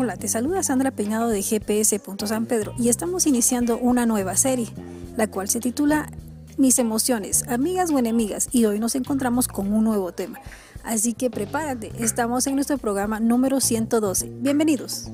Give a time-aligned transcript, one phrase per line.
[0.00, 2.00] Hola, te saluda Sandra Peinado de GPS.
[2.24, 4.68] San Pedro y estamos iniciando una nueva serie,
[5.16, 6.08] la cual se titula
[6.56, 10.40] Mis emociones, amigas o enemigas, y hoy nos encontramos con un nuevo tema.
[10.84, 14.30] Así que prepárate, estamos en nuestro programa número 112.
[14.40, 15.10] Bienvenidos.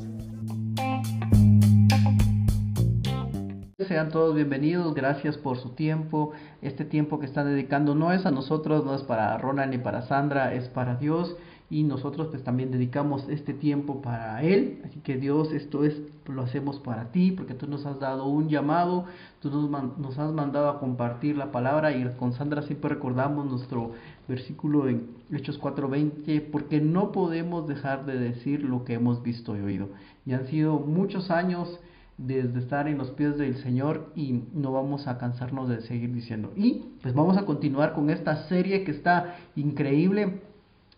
[3.94, 6.32] Sean todos bienvenidos, gracias por su tiempo.
[6.62, 10.02] Este tiempo que están dedicando no es a nosotros, no es para Ronald ni para
[10.02, 11.36] Sandra, es para Dios
[11.70, 14.82] y nosotros pues también dedicamos este tiempo para Él.
[14.84, 18.48] Así que Dios, esto es, lo hacemos para ti, porque tú nos has dado un
[18.48, 19.04] llamado,
[19.40, 23.92] tú nos, has mandado a compartir la palabra y con Sandra siempre recordamos nuestro
[24.26, 29.60] versículo en Hechos 4:20, porque no podemos dejar de decir lo que hemos visto y
[29.60, 29.90] oído.
[30.26, 31.78] Y han sido muchos años
[32.16, 36.52] desde estar en los pies del Señor y no vamos a cansarnos de seguir diciendo.
[36.56, 40.40] Y pues vamos a continuar con esta serie que está increíble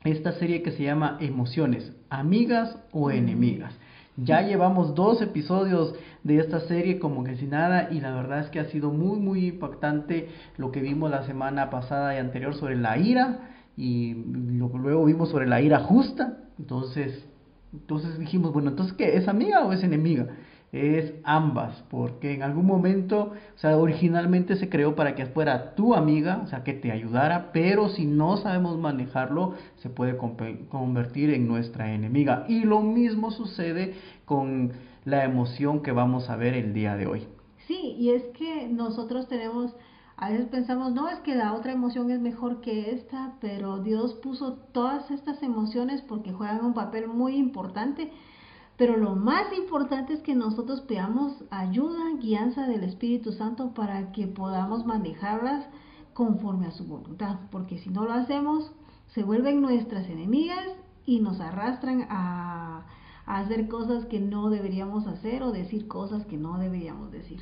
[0.04, 3.72] esta serie que se llama Emociones, amigas o enemigas.
[4.16, 8.50] Ya llevamos dos episodios de esta serie como que sin nada y la verdad es
[8.50, 12.76] que ha sido muy muy impactante lo que vimos la semana pasada y anterior sobre
[12.76, 16.38] la ira y luego vimos sobre la ira justa.
[16.58, 17.26] Entonces,
[17.72, 19.16] entonces dijimos, bueno, entonces ¿qué?
[19.16, 20.28] ¿Es amiga o es enemiga?
[20.72, 25.94] Es ambas, porque en algún momento, o sea, originalmente se creó para que fuera tu
[25.94, 31.46] amiga, o sea, que te ayudara, pero si no sabemos manejarlo, se puede convertir en
[31.48, 32.44] nuestra enemiga.
[32.48, 34.72] Y lo mismo sucede con
[35.04, 37.28] la emoción que vamos a ver el día de hoy.
[37.66, 39.74] Sí, y es que nosotros tenemos,
[40.16, 44.14] a veces pensamos, no, es que la otra emoción es mejor que esta, pero Dios
[44.14, 48.12] puso todas estas emociones porque juegan un papel muy importante
[48.76, 54.26] pero lo más importante es que nosotros pidamos ayuda, guianza del Espíritu Santo para que
[54.26, 55.66] podamos manejarlas
[56.12, 58.72] conforme a su voluntad, porque si no lo hacemos,
[59.08, 60.66] se vuelven nuestras enemigas
[61.06, 62.86] y nos arrastran a,
[63.26, 67.40] hacer cosas que no deberíamos hacer o decir cosas que no deberíamos decir.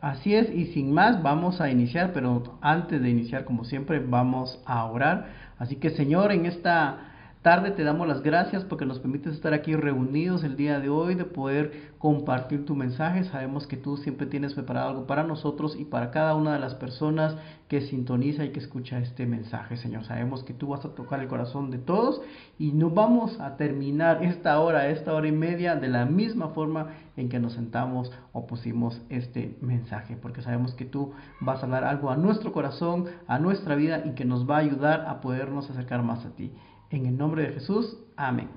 [0.00, 4.62] Así es, y sin más vamos a iniciar, pero antes de iniciar, como siempre, vamos
[4.66, 5.32] a orar.
[5.58, 7.13] Así que Señor, en esta
[7.44, 11.14] tarde te damos las gracias porque nos permites estar aquí reunidos el día de hoy,
[11.14, 13.24] de poder compartir tu mensaje.
[13.24, 16.74] Sabemos que tú siempre tienes preparado algo para nosotros y para cada una de las
[16.74, 17.36] personas
[17.68, 20.04] que sintoniza y que escucha este mensaje, Señor.
[20.04, 22.22] Sabemos que tú vas a tocar el corazón de todos
[22.58, 26.94] y nos vamos a terminar esta hora, esta hora y media de la misma forma
[27.18, 31.12] en que nos sentamos o pusimos este mensaje, porque sabemos que tú
[31.42, 34.60] vas a dar algo a nuestro corazón, a nuestra vida y que nos va a
[34.60, 36.50] ayudar a podernos acercar más a ti.
[36.90, 38.48] En el nombre de Jesús, amén.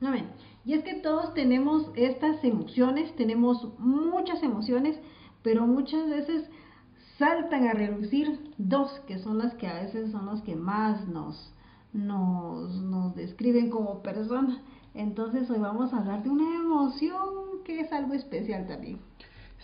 [0.00, 0.26] Amén.
[0.64, 4.98] Y es que todos tenemos estas emociones, tenemos muchas emociones,
[5.42, 6.48] pero muchas veces
[7.18, 11.54] saltan a reducir dos, que son las que a veces son las que más nos,
[11.92, 14.60] nos, nos describen como persona.
[14.94, 18.98] Entonces hoy vamos a hablar de una emoción que es algo especial también.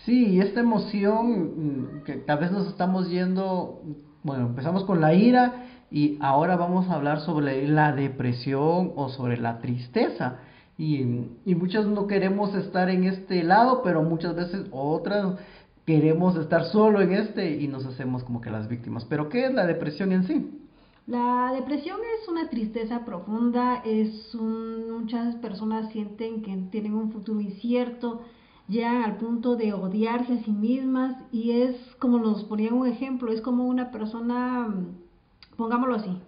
[0.04, 3.82] Sí, esta emoción mm, que tal vez nos estamos yendo,
[4.22, 9.36] bueno, empezamos con la ira y ahora vamos a hablar sobre la depresión o sobre
[9.36, 10.38] la tristeza.
[10.78, 11.02] Y,
[11.44, 15.36] y muchas no queremos estar en este lado, pero muchas veces otras
[15.84, 19.04] queremos estar solo en este y nos hacemos como que las víctimas.
[19.04, 20.58] Pero ¿qué es la depresión en sí?
[21.06, 28.22] La depresión es una tristeza profunda, es muchas personas sienten que tienen un futuro incierto,
[28.68, 33.32] llegan al punto de odiarse a sí mismas y es como nos ponían un ejemplo,
[33.32, 34.72] es como una persona
[35.62, 36.18] Pongámoslo así.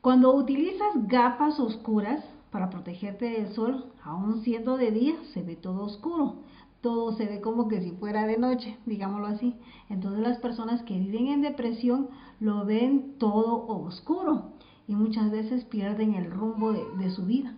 [0.00, 5.82] Cuando utilizas gafas oscuras para protegerte del sol, aún siendo de día, se ve todo
[5.82, 6.36] oscuro.
[6.80, 9.56] Todo se ve como que si fuera de noche, digámoslo así.
[9.90, 14.52] Entonces las personas que viven en depresión lo ven todo oscuro
[14.86, 17.56] y muchas veces pierden el rumbo de, su vida.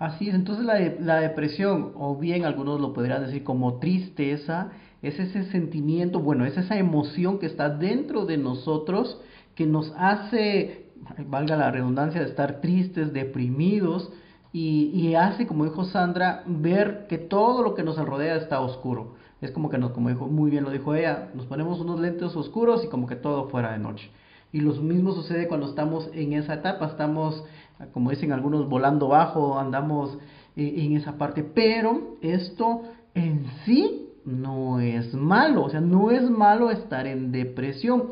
[0.00, 4.72] Así es, entonces la, la, depresión, o bien algunos lo podrían decir como tristeza,
[5.02, 9.20] es ese sentimiento, bueno, es esa emoción que está dentro de nosotros
[9.56, 10.90] que nos hace,
[11.26, 14.12] valga la redundancia, de estar tristes, deprimidos,
[14.52, 19.14] y, hace, como dijo Sandra, ver que todo lo que nos rodea está oscuro.
[19.42, 22.34] Es como que nos, como dijo, muy bien lo dijo ella, nos ponemos unos lentes
[22.34, 24.10] oscuros y como que todo fuera de noche.
[24.52, 27.44] Y lo mismo sucede cuando estamos en esa etapa, estamos,
[27.92, 30.16] como dicen algunos, volando bajo, andamos
[30.56, 32.80] en esa parte, pero esto
[33.14, 38.04] en sí no es malo, o sea, no es malo estar en depresión.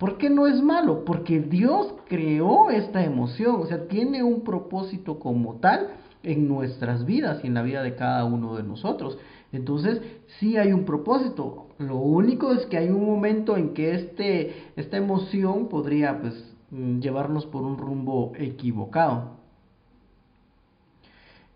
[0.00, 1.04] ¿Por qué no es malo?
[1.04, 5.88] Porque Dios creó esta emoción, o sea, tiene un propósito como tal
[6.22, 9.18] en nuestras vidas y en la vida de cada uno de nosotros.
[9.52, 10.00] Entonces,
[10.38, 11.66] sí hay un propósito.
[11.76, 17.00] Lo único es que hay un momento en que este, esta emoción podría pues, mm,
[17.00, 19.32] llevarnos por un rumbo equivocado.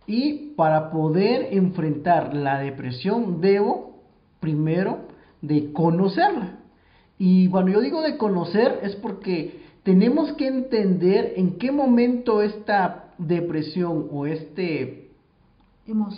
[0.07, 4.01] Y para poder enfrentar la depresión debo
[4.39, 4.99] primero
[5.41, 6.59] de conocerla.
[7.19, 13.13] Y cuando yo digo de conocer es porque tenemos que entender en qué momento esta
[13.19, 15.11] depresión o este,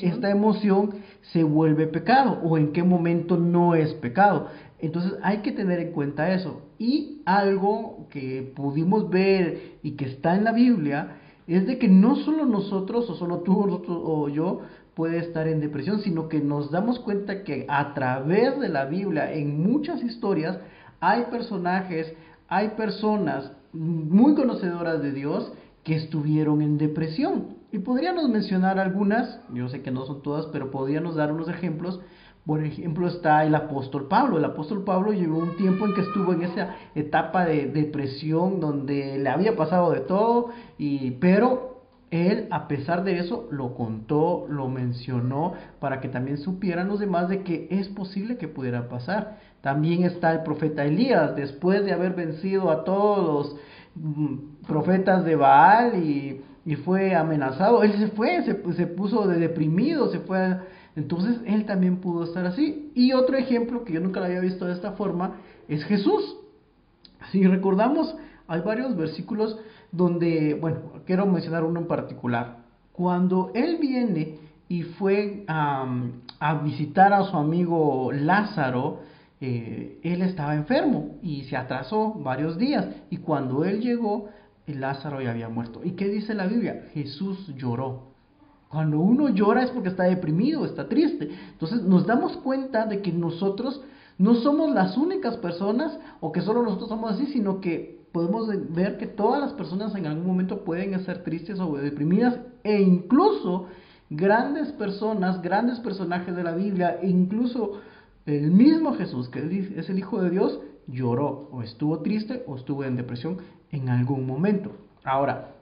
[0.01, 0.95] esta emoción
[1.33, 4.49] se vuelve pecado o en qué momento no es pecado.
[4.79, 6.63] Entonces hay que tener en cuenta eso.
[6.79, 12.17] Y algo que pudimos ver y que está en la Biblia es de que no
[12.17, 14.61] solo nosotros o solo tú o yo
[14.95, 19.33] puede estar en depresión, sino que nos damos cuenta que a través de la Biblia,
[19.33, 20.59] en muchas historias,
[21.01, 22.13] hay personajes,
[22.49, 25.53] hay personas muy conocedoras de Dios
[25.85, 27.57] que estuvieron en depresión.
[27.73, 32.01] Y podríamos mencionar algunas, yo sé que no son todas, pero podríamos dar unos ejemplos.
[32.45, 34.39] Por ejemplo, está el apóstol Pablo.
[34.39, 39.19] El apóstol Pablo llegó un tiempo en que estuvo en esa etapa de depresión donde
[39.19, 41.77] le había pasado de todo, y, pero
[42.11, 47.29] él, a pesar de eso, lo contó, lo mencionó, para que también supieran los demás
[47.29, 49.41] de que es posible que pudiera pasar.
[49.67, 53.57] También está el profeta Elías, después de haber vencido a todos los
[53.97, 56.41] mm, profetas de Baal y,
[56.85, 60.57] fue amenazado, él se fue, se, se puso de deprimido, se fue...
[60.95, 62.93] Entonces él también pudo estar así.
[62.95, 66.37] Y otro ejemplo que yo nunca lo había visto de esta forma es Jesús.
[67.33, 68.15] Si recordamos,
[68.47, 69.59] hay varios versículos
[69.91, 72.59] donde, bueno, quiero mencionar uno en particular.
[72.93, 79.01] Cuando él viene y fue a visitar a su amigo Lázaro,
[79.41, 82.87] eh, él estaba enfermo y se atrasó varios días.
[83.11, 84.29] Y cuando él llegó,
[84.67, 85.81] Lázaro ya había muerto.
[85.85, 86.87] ¿Y qué dice la Biblia?
[86.93, 88.15] Jesús lloró.
[88.69, 91.31] Cuando uno llora es porque está deprimido, está triste.
[91.53, 93.81] Entonces nos damos cuenta de que nosotros
[94.19, 98.97] no somos las únicas personas o que solo nosotros somos así, sino que podemos ver
[98.97, 103.67] que todas las personas en algún momento pueden ser tristes o deprimidas e incluso
[104.09, 107.81] grandes personas, grandes personajes de la Biblia, e incluso
[108.27, 109.41] el mismo Jesús, que
[109.77, 113.39] es el Hijo de Dios, lloró o estuvo triste o estuvo en depresión
[113.71, 114.73] en algún momento.
[115.05, 115.55] Ahora,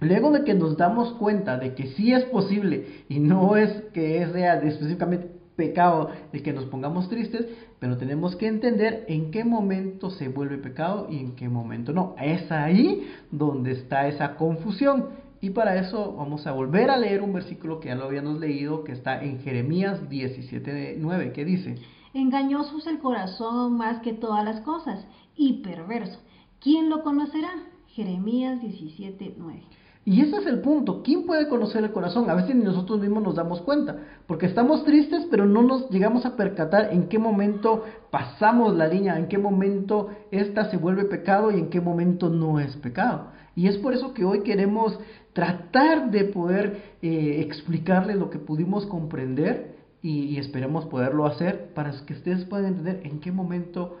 [0.00, 4.26] luego de que nos damos cuenta de que sí es posible y no es que
[4.32, 7.46] sea específicamente pecado el que nos pongamos tristes,
[7.80, 12.14] pero tenemos que entender en qué momento se vuelve pecado y en qué momento no.
[12.20, 15.26] Es ahí donde está esa confusión.
[15.40, 18.84] Y para eso vamos a volver a leer un versículo que ya lo habíamos leído,
[18.84, 21.76] que está en Jeremías 17:9, que dice:
[22.16, 26.18] Engañoso es el corazón más que todas las cosas y perverso.
[26.60, 27.50] ¿Quién lo conocerá?
[27.88, 29.64] Jeremías 17:9.
[30.06, 31.02] Y ese es el punto.
[31.02, 32.30] ¿Quién puede conocer el corazón?
[32.30, 36.24] A veces ni nosotros mismos nos damos cuenta, porque estamos tristes, pero no nos llegamos
[36.24, 41.50] a percatar en qué momento pasamos la línea, en qué momento esta se vuelve pecado
[41.50, 43.26] y en qué momento no es pecado.
[43.54, 44.98] Y es por eso que hoy queremos
[45.34, 49.75] tratar de poder eh, explicarles lo que pudimos comprender
[50.06, 53.96] y, y esperemos poderlo hacer para que ustedes puedan entender en qué momento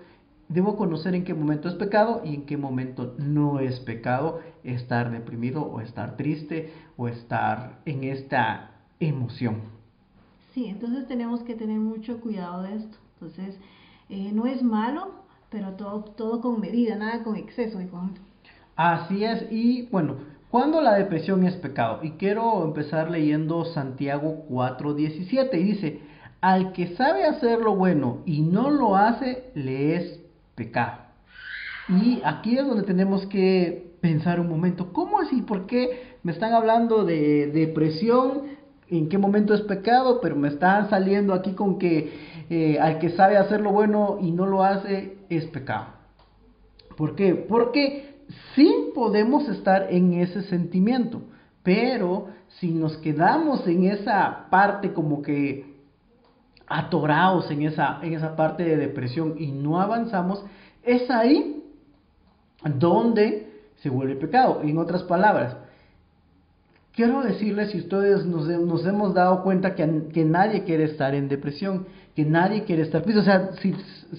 [0.48, 5.10] Debo conocer en qué momento es pecado y en qué momento no es pecado estar
[5.10, 8.70] deprimido o estar triste o estar en esta
[9.00, 9.62] emoción.
[10.54, 12.96] Sí, entonces tenemos que tener mucho cuidado de esto.
[13.14, 13.58] Entonces,
[14.08, 15.14] eh, no es malo,
[15.50, 17.80] pero todo, todo con medida, nada con exceso.
[18.76, 20.14] Así es, y bueno,
[20.50, 22.00] ¿cuándo la depresión es pecado?
[22.02, 26.00] Y quiero empezar leyendo Santiago 4:17 y dice,
[26.40, 30.20] al que sabe hacer lo bueno y no lo hace, le es
[30.54, 31.06] pecado.
[31.88, 35.42] Y aquí es donde tenemos que pensar un momento, ¿cómo así?
[35.42, 38.56] ¿Por qué me están hablando de depresión?
[38.88, 40.20] ¿En qué momento es pecado?
[40.20, 42.12] Pero me están saliendo aquí con que
[42.50, 45.86] eh, al que sabe hacer lo bueno y no lo hace es pecado.
[46.96, 47.34] ¿Por qué?
[47.34, 48.15] Porque
[48.54, 51.22] sí podemos estar en ese sentimiento,
[51.62, 52.28] pero
[52.60, 55.76] si nos quedamos en esa parte como que
[56.66, 60.44] atorados en esa, en esa parte de depresión y no avanzamos,
[60.82, 61.62] es ahí
[62.64, 64.60] donde se vuelve pecado.
[64.62, 65.56] En otras palabras,
[66.92, 68.48] quiero decirles si ustedes nos,
[68.86, 69.86] hemos dado cuenta que,
[70.24, 73.02] nadie quiere estar en depresión, que nadie quiere estar.
[73.06, 73.74] O sea, si,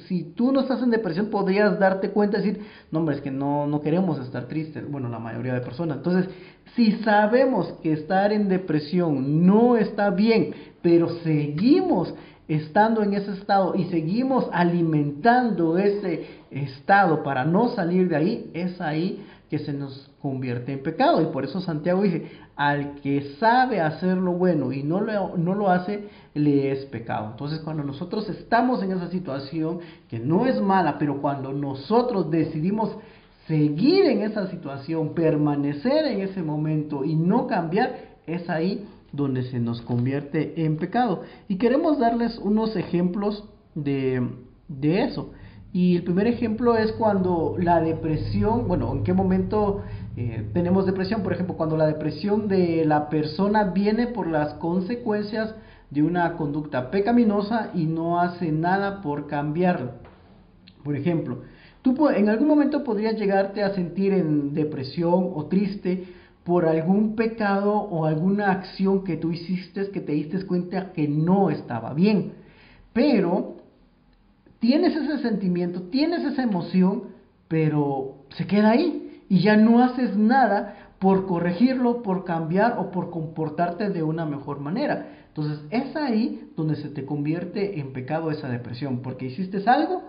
[0.08, 3.32] si tú no estás en depresión, podrías darte cuenta y decir, no, hombre, es que
[3.32, 4.89] no, no queremos estar tristes.
[4.89, 5.98] Bueno, la mayoría de personas.
[5.98, 6.29] Entonces,
[6.75, 12.13] si sabemos que estar en depresión no está bien, pero seguimos
[12.48, 18.79] estando en ese estado y seguimos alimentando ese estado para no salir de ahí, es
[18.79, 21.22] ahí que se nos convierte en pecado.
[21.22, 25.56] Y por eso Santiago dice, al que sabe hacer lo bueno y no lo, no
[25.56, 27.30] lo hace, le es pecado.
[27.32, 32.96] Entonces cuando nosotros estamos en esa situación, que no es mala, pero cuando nosotros decidimos
[33.48, 39.60] seguir en esa situación, permanecer en ese momento y no cambiar, es ahí donde se
[39.60, 41.24] nos convierte en pecado.
[41.48, 44.27] Y queremos darles unos ejemplos de,
[44.68, 45.32] de eso.
[45.77, 49.84] Y el primer ejemplo es cuando la depresión, bueno, ¿en qué momento
[50.15, 51.22] eh, tenemos depresión?
[51.22, 55.53] Por ejemplo, cuando la depresión de la persona viene por las consecuencias
[55.91, 59.91] de una conducta pecaminosa y no hace nada por cambiarlo.
[60.84, 61.43] Por ejemplo,
[61.84, 66.05] tú en algún momento podrías llegarte a sentir en depresión o triste
[66.43, 71.51] por algún pecado o alguna acción que tú hiciste que te diste cuenta que no
[71.51, 72.31] estaba bien.
[72.93, 73.57] Pero
[74.60, 77.04] tienes ese sentimiento, tienes esa emoción,
[77.48, 83.12] pero se queda ahí y ya no haces nada por corregirlo, por cambiar o por
[83.12, 85.08] comportarte de una mejor manera.
[85.28, 90.02] Entonces es ahí donde se te convierte en pecado esa depresión, porque hiciste algo,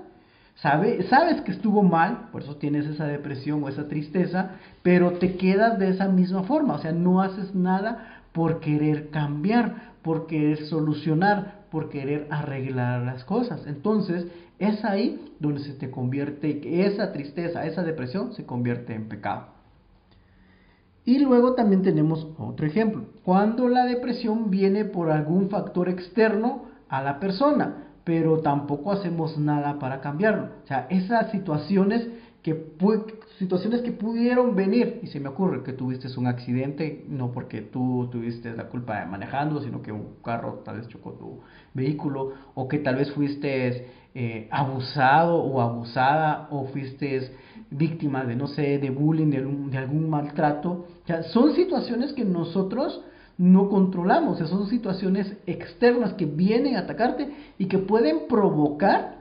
[0.55, 4.53] sabe, sabes que estuvo mal, por eso tienes esa depresión o esa tristeza,
[4.83, 9.93] pero te quedas de esa misma forma, o sea, no haces nada por querer cambiar,
[10.03, 13.67] por querer solucionar, por querer arreglar las cosas.
[13.67, 14.27] Entonces,
[14.59, 19.47] es ahí donde se te convierte, esa tristeza, esa depresión se convierte en pecado.
[21.05, 27.03] Y luego también tenemos otro ejemplo, cuando la depresión viene por algún factor externo a
[27.03, 30.51] la persona, pero tampoco hacemos nada para cambiarlo.
[30.65, 32.09] O sea, esas situaciones
[32.43, 32.55] que,
[33.39, 38.09] situaciones que pudieron venir, y se me ocurre que tuviste un accidente, no porque tú
[38.11, 41.41] tuviste la culpa de manejando, sino que un carro tal vez chocó tu
[41.73, 47.31] vehículo, o que tal vez fuiste eh, abusado o abusada, o fuiste
[47.71, 49.31] víctima de, no sé, de bullying,
[49.71, 50.71] de algún, maltrato.
[50.71, 53.05] O sea, son situaciones que nosotros
[53.37, 59.18] no controlamos, son situaciones externas que vienen a atacarte y que pueden provocar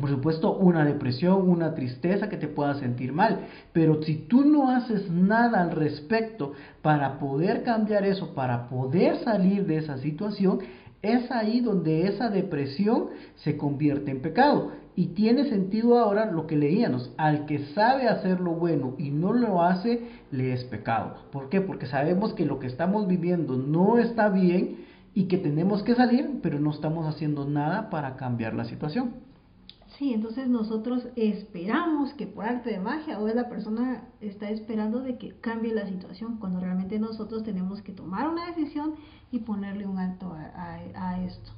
[0.00, 3.40] por supuesto, una depresión, una tristeza que te pueda sentir mal.
[3.72, 6.52] Pero si tú no haces nada al respecto
[6.82, 10.60] para poder cambiar eso, para poder salir de esa situación,
[11.02, 14.72] es ahí donde esa depresión se convierte en pecado.
[14.96, 17.12] Y tiene sentido ahora lo que leíamos.
[17.16, 21.14] Al que sabe hacer lo bueno y no lo hace, le es pecado.
[21.30, 21.60] ¿Por qué?
[21.60, 26.40] Porque sabemos que lo que estamos viviendo no está bien y que tenemos que salir,
[26.42, 29.29] pero no estamos haciendo nada para cambiar la situación.
[30.00, 35.18] Sí, entonces nosotros esperamos que por arte de magia o la persona está esperando de
[35.18, 38.94] que cambie la situación cuando realmente nosotros tenemos que tomar una decisión
[39.30, 41.50] y ponerle un alto a, esto.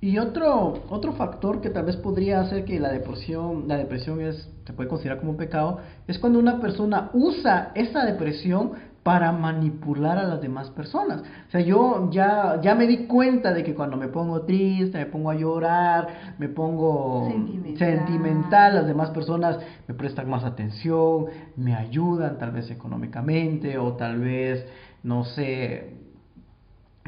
[0.00, 4.48] Y otro, otro factor que tal vez podría hacer que la depresión, la depresión es,
[4.64, 8.72] se puede considerar como un pecado, es cuando una persona usa esa depresión
[9.06, 11.22] para manipular a las demás personas.
[11.46, 15.06] O sea, yo ya, ya me di cuenta de que cuando me pongo triste, me
[15.06, 17.32] pongo a llorar, me pongo
[17.78, 18.74] sentimental.
[18.74, 24.66] las demás personas me prestan más atención, me ayudan tal vez económicamente o tal vez,
[25.04, 25.94] no sé,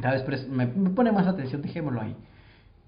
[0.01, 2.15] tal vez me, me pone más atención, dejémoslo ahí.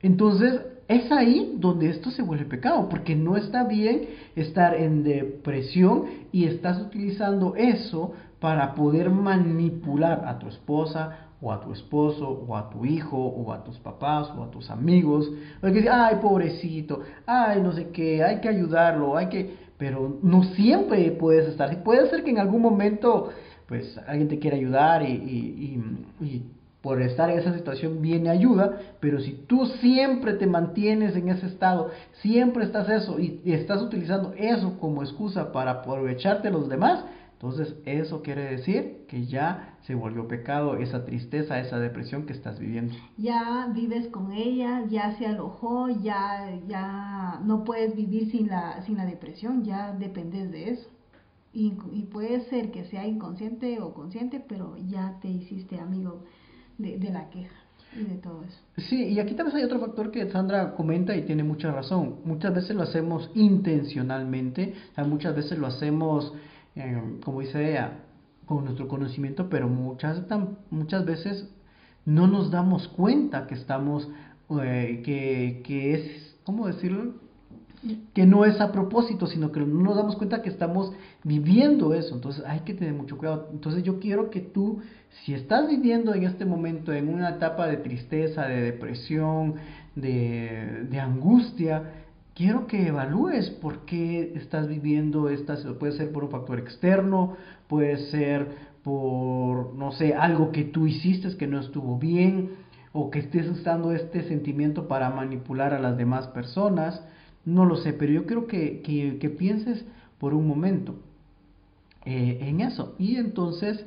[0.02, 6.04] Entonces, es ahí donde esto se vuelve pecado, porque no está bien estar en depresión
[6.32, 12.56] y estás utilizando eso para poder manipular a tu esposa o a tu esposo o
[12.56, 15.30] a tu hijo o a tus papás o a tus amigos.
[15.60, 19.70] Porque ay, pobrecito, ay, no sé qué, hay que ayudarlo, hay que...
[19.78, 21.82] Pero no siempre puedes estar.
[21.82, 23.30] Puede ser que en algún momento,
[23.66, 26.42] pues, alguien te quiera ayudar y, y, y
[26.82, 31.46] por estar en esa situación viene ayuda, pero si tú siempre te mantienes en ese
[31.46, 31.90] estado,
[32.22, 37.04] siempre estás eso y, estás utilizando eso como excusa para aprovecharte de los demás,
[37.40, 42.58] entonces eso quiere decir que ya se volvió pecado esa tristeza, esa depresión que estás
[42.58, 42.94] viviendo.
[43.16, 48.98] Ya vives con ella, ya se alojó, ya, ya no puedes vivir sin la, sin
[48.98, 50.86] la depresión, ya dependes de eso.
[51.54, 56.24] Y, y puede ser que sea inconsciente o consciente, pero ya te hiciste amigo
[56.76, 57.56] de, de la queja
[57.98, 58.58] y de todo eso.
[58.76, 62.16] Sí, y aquí también hay otro factor que Sandra comenta y tiene mucha razón.
[62.22, 64.74] Muchas veces lo hacemos intencionalmente,
[65.06, 66.34] muchas veces lo hacemos
[66.80, 67.98] eh, como dice ella,
[68.46, 70.22] con nuestro conocimiento, pero muchas,
[70.70, 71.48] muchas veces
[72.04, 74.08] no nos damos cuenta que estamos,
[74.62, 77.14] eh, que, que es, ¿cómo decirlo?
[78.12, 80.92] que no es a propósito, sino que no nos damos cuenta que estamos
[81.24, 82.14] viviendo eso.
[82.14, 83.48] Entonces hay que tener mucho cuidado.
[83.52, 84.80] Entonces yo quiero que tú,
[85.24, 89.54] si estás viviendo en este momento en una etapa de tristeza, de depresión,
[89.94, 91.90] de, de angustia,
[92.40, 97.36] quiero que evalúes por qué estás viviendo esta, puede ser por un factor externo,
[97.68, 102.52] puede ser por, no sé, algo que tú hiciste que no estuvo bien,
[102.94, 107.04] o que estés usando este sentimiento para manipular a las demás personas,
[107.44, 109.84] no lo sé, pero yo quiero que, que, pienses
[110.18, 110.94] por un momento
[112.06, 112.94] eh, en eso.
[112.98, 113.84] Y entonces,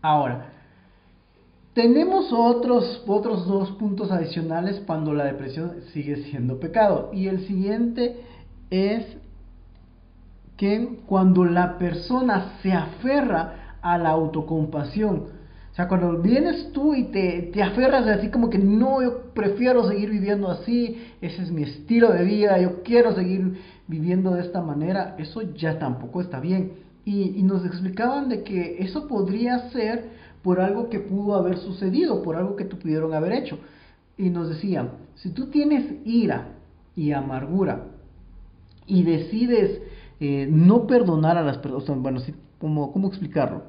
[0.00, 0.52] ahora,
[1.74, 7.10] tenemos otros, otros dos puntos adicionales cuando la depresión sigue siendo pecado.
[7.12, 8.20] Y el siguiente
[8.70, 9.04] es
[10.56, 17.04] que cuando la persona se aferra a la autocompasión, o sea, cuando vienes tú y
[17.04, 21.62] te, te aferras así como que no, yo prefiero seguir viviendo así, ese es mi
[21.62, 26.72] estilo de vida, yo quiero seguir viviendo de esta manera, eso ya tampoco está bien.
[27.04, 32.22] Y, y nos explicaban de que eso podría ser por algo que pudo haber sucedido,
[32.22, 33.58] por algo que tú pudieron haber hecho.
[34.16, 36.48] Y nos decían, si tú tienes ira
[36.96, 37.86] y amargura
[38.86, 39.80] y decides
[40.20, 42.20] eh, no perdonar a las personas, bueno,
[42.58, 43.62] ¿cómo, ¿cómo explicarlo?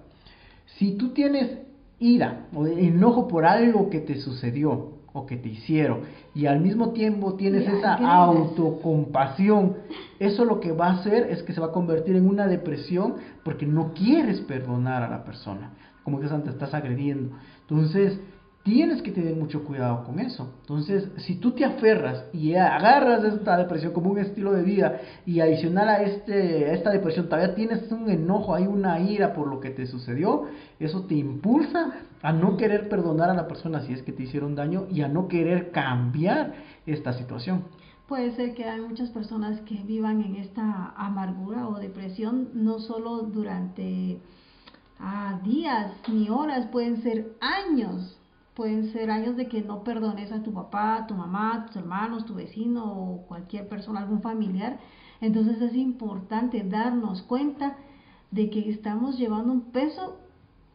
[0.77, 1.59] Si tú tienes
[1.99, 6.01] ira o enojo por algo que te sucedió o que te hicieron
[6.33, 9.77] y al mismo tiempo tienes esa autocompasión,
[10.19, 13.15] eso lo que va a hacer es que se va a convertir en una depresión
[13.43, 17.35] porque no quieres perdonar a la persona, como que antes estás agrediendo.
[17.61, 18.19] Entonces,
[18.63, 20.53] tienes que tener mucho cuidado con eso.
[20.61, 25.39] Entonces, si tú te aferras y agarras esta depresión como un estilo de vida y
[25.39, 29.71] adicional a, este, esta depresión todavía tienes un enojo, hay una ira por lo que
[29.71, 30.45] te sucedió,
[30.79, 31.91] eso te impulsa
[32.21, 35.07] a no querer perdonar a la persona si es que te hicieron daño y a
[35.07, 36.53] no querer cambiar
[36.85, 37.63] esta situación.
[38.07, 43.21] Puede ser que hay muchas personas que vivan en esta amargura o depresión no solo
[43.21, 44.19] durante
[45.01, 48.17] ah, días ni horas, pueden ser años
[48.55, 52.35] pueden ser años de que no perdones a tu papá, tu mamá, tus hermanos, tu
[52.35, 54.77] vecino o cualquier persona, algún familiar.
[55.21, 57.77] Entonces es importante darnos cuenta
[58.31, 60.17] de que estamos llevando un peso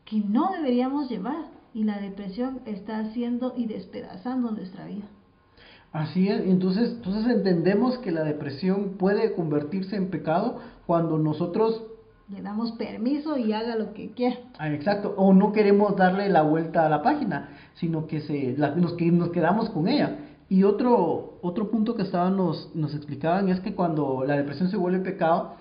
[0.05, 5.07] que no deberíamos llevar y la depresión está haciendo y despedazando nuestra vida.
[5.93, 11.85] Así es, entonces, entonces entendemos que la depresión puede convertirse en pecado cuando nosotros
[12.29, 14.37] le damos permiso y haga lo que quiera.
[14.59, 18.95] Ah, exacto, o no queremos darle la vuelta a la página, sino que, se, nos,
[18.95, 20.19] que nos quedamos con ella.
[20.49, 24.77] Y otro, otro punto que estaban nos, nos explicaban es que cuando la depresión se
[24.77, 25.55] vuelve pecado,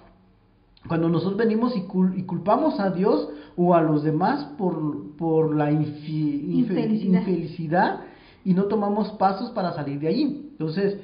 [0.87, 1.81] cuando nosotros venimos y,
[2.23, 7.21] culpamos a Dios o a los demás por, por la infelicidad.
[7.21, 7.99] infelicidad
[8.43, 10.49] y no tomamos pasos para salir de allí.
[10.51, 10.99] Entonces,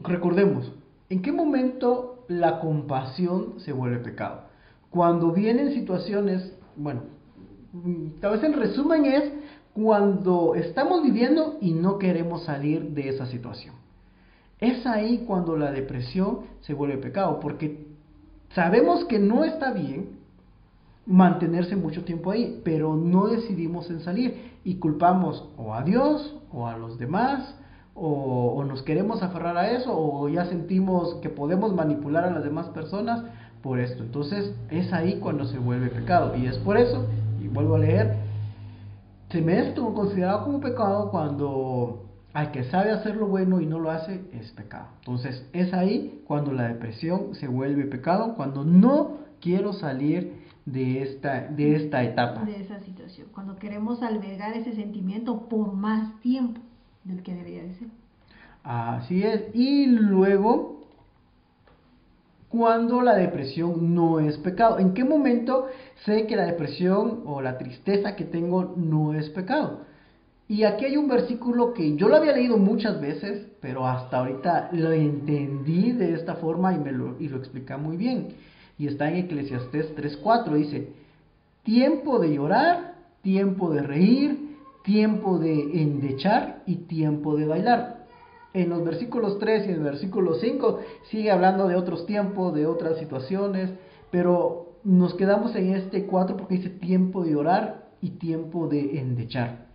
[0.00, 0.72] recordemos,
[1.08, 4.51] ¿en qué momento la compasión se vuelve pecado?
[4.92, 7.00] Cuando vienen situaciones, bueno,
[8.20, 9.32] tal vez en resumen es
[9.72, 13.74] cuando estamos viviendo y no queremos salir de esa situación.
[14.60, 17.86] Es ahí cuando la depresión se vuelve pecado, porque
[18.54, 20.20] sabemos que no está bien
[21.06, 26.68] mantenerse mucho tiempo ahí, pero no decidimos en salir y culpamos o a Dios o
[26.68, 27.56] a los demás
[27.94, 32.44] o, o, nos queremos aferrar a eso o ya sentimos que podemos manipular a las
[32.44, 33.24] demás personas
[33.62, 34.02] por esto.
[34.02, 36.36] Entonces es ahí cuando se vuelve pecado.
[36.36, 37.06] Y es por eso,
[37.40, 38.16] y vuelvo a leer,
[39.30, 43.78] se me es considerado como pecado cuando al que sabe hacer lo bueno y no
[43.78, 44.88] lo hace es pecado.
[45.00, 51.48] Entonces es ahí cuando la depresión se vuelve pecado, cuando no quiero salir de esta,
[51.48, 52.44] de esta etapa.
[52.44, 56.60] De esa situación, cuando queremos albergar ese sentimiento por más tiempo
[57.04, 57.88] del que debería de ser.
[58.62, 59.44] Así es.
[59.54, 60.81] Y luego
[62.52, 64.78] cuando la depresión no es pecado.
[64.78, 65.68] ¿En qué momento
[66.04, 69.80] sé que la depresión o la tristeza que tengo no es pecado?
[70.48, 74.68] Y aquí hay un versículo que yo lo había leído muchas veces, pero hasta ahorita
[74.72, 78.34] lo entendí de esta forma y, me lo, y lo explica muy bien.
[78.78, 80.52] Y está en Eclesiastés 3.4.
[80.52, 80.88] Dice,
[81.62, 88.01] tiempo de llorar, tiempo de reír, tiempo de endechar y tiempo de bailar
[88.54, 92.66] en los versículos 3 y en el versículo 5 sigue hablando de otros tiempos, de
[92.66, 93.70] otras situaciones,
[94.10, 99.66] pero nos quedamos en este 4 porque dice tiempo de llorar y tiempo de endechar.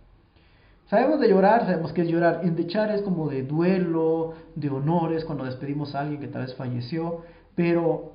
[0.88, 2.40] Sabemos de llorar, sabemos que es llorar.
[2.44, 7.22] Endechar es como de duelo, de honores, cuando despedimos a alguien que tal vez falleció.
[7.54, 8.12] Pero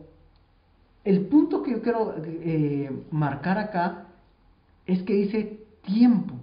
[1.03, 4.07] el punto que yo quiero eh, marcar acá
[4.87, 6.33] es que dice tiempo.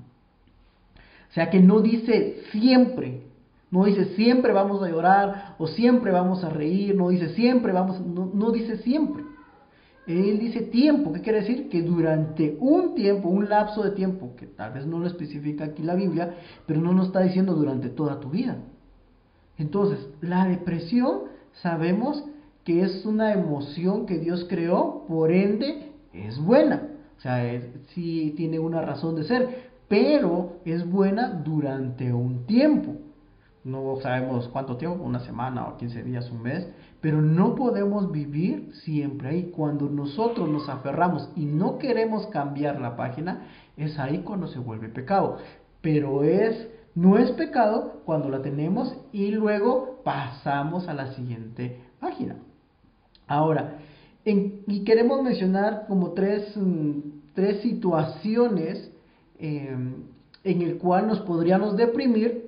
[1.31, 3.23] O sea que no dice siempre,
[3.71, 8.01] no dice siempre vamos a llorar o siempre vamos a reír, no dice siempre vamos,
[8.01, 9.23] no, dice siempre.
[10.07, 11.69] Él dice tiempo, ¿qué quiere decir?
[11.69, 15.83] Que durante un tiempo, un lapso de tiempo, que tal vez no lo especifica aquí
[15.85, 16.35] la Biblia,
[16.67, 18.57] pero no nos está diciendo durante toda tu vida.
[19.57, 21.25] Entonces, la depresión
[21.63, 22.25] sabemos
[22.65, 26.89] que es una emoción que Dios creó, por ende es buena.
[27.19, 27.61] O sea,
[27.95, 32.97] sí tiene una razón de ser, pero es buena durante un tiempo.
[33.63, 36.67] No sabemos cuánto tiempo, una semana o 15 días, un mes,
[37.01, 39.53] pero no podemos vivir siempre ahí.
[39.55, 44.89] Cuando nosotros nos aferramos y no queremos cambiar la página, es ahí cuando se vuelve
[44.89, 45.37] pecado.
[45.83, 52.37] Pero es no es pecado cuando la tenemos y luego pasamos a la siguiente página.
[53.27, 53.79] Ahora,
[54.25, 56.55] y queremos mencionar como tres,
[57.35, 58.91] tres situaciones
[59.39, 60.05] em,
[60.43, 62.40] en el cual nos podríamos deprimir,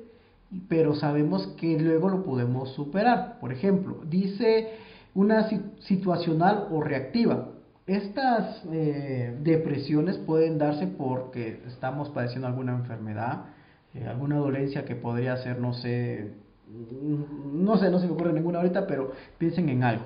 [0.69, 3.39] pero sabemos que luego lo podemos superar.
[3.41, 4.71] Por ejemplo, dice
[5.15, 5.49] una
[5.81, 7.49] situacional o reactiva.
[7.87, 13.47] Estas eh, depresiones pueden darse porque estamos padeciendo alguna enfermedad,
[13.95, 16.33] eh, alguna dolencia que podría ser, no sé,
[16.69, 20.05] mm, no sé, no se me ocurre ninguna ahorita, pero piensen en algo,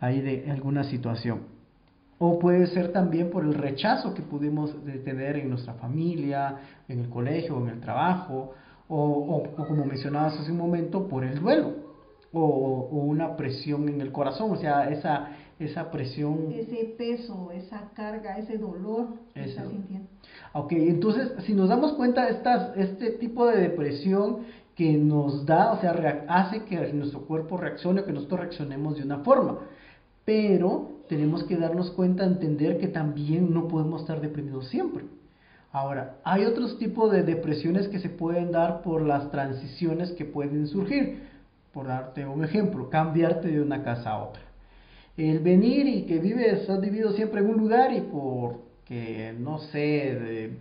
[0.00, 1.52] ahí de alguna situación.
[2.18, 4.74] O puede ser también por el rechazo que pudimos
[5.04, 6.56] tener en nuestra familia,
[6.88, 8.52] en el colegio, en el trabajo,
[8.94, 11.72] o, como mencionabas hace un momento, por el duelo,
[12.32, 16.52] o, o, una presión en el corazón, o sea, esa, esa presión.
[16.52, 20.08] Ese peso, esa carga, ese dolor que estás sintiendo.
[20.52, 24.40] Ok, entonces si nos damos cuenta, estas, este tipo de depresión
[24.74, 29.20] que nos da, o sea, hace que nuestro cuerpo reaccione, que nosotros reaccionemos de una
[29.20, 29.60] forma.
[30.24, 35.04] Pero tenemos que darnos cuenta, entender que también no podemos estar deprimidos siempre.
[35.72, 40.66] Ahora, hay otros tipos de depresiones que se pueden dar por las transiciones que pueden
[40.66, 41.22] surgir.
[41.72, 44.42] Por darte un ejemplo, cambiarte de una casa a otra.
[45.16, 49.58] El venir y que vives, has vivido siempre en un lugar y por que, no
[49.58, 50.58] sé, de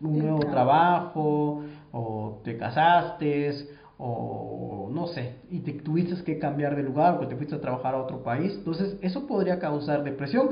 [0.00, 6.84] un nuevo trabajo, o te casaste, o no sé, y te tuviste que cambiar de
[6.84, 8.52] lugar, o te fuiste a trabajar a otro país.
[8.54, 10.50] Entonces, eso podría causar depresión,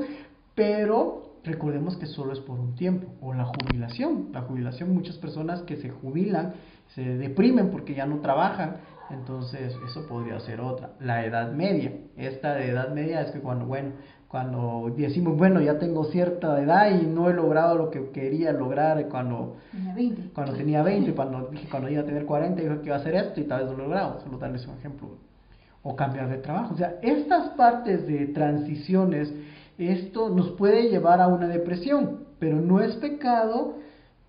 [0.55, 4.29] pero recordemos que solo es por un tiempo, o la jubilación.
[4.33, 6.53] La jubilación, muchas personas que se jubilan
[6.95, 8.77] se deprimen porque ya no trabajan,
[9.09, 10.91] entonces eso podría ser otra.
[10.99, 13.91] La edad media, esta de edad media es que cuando, bueno,
[14.27, 19.09] cuando decimos, bueno, ya tengo cierta edad y no he logrado lo que quería lograr
[19.09, 22.85] cuando tenía 20, cuando, tenía 20 cuando dije cuando iba a tener 40, dije que
[22.85, 25.17] iba a hacer esto y tal vez no lo he logrado, solo darles un ejemplo.
[25.83, 26.75] O cambiar de trabajo.
[26.75, 29.33] O sea, estas partes de transiciones,
[29.89, 33.75] esto nos puede llevar a una depresión, pero no es pecado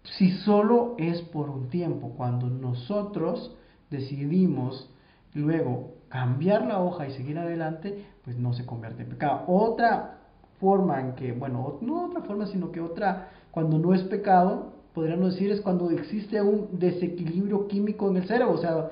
[0.02, 3.56] si solo es por un tiempo, cuando nosotros
[3.90, 4.90] decidimos
[5.34, 9.44] luego cambiar la hoja y seguir adelante, pues no se convierte en pecado.
[9.46, 10.18] Otra
[10.60, 15.34] forma en que, bueno, no otra forma, sino que otra, cuando no es pecado, podríamos
[15.34, 18.52] decir, es cuando existe un desequilibrio químico en el cerebro.
[18.52, 18.90] O sea,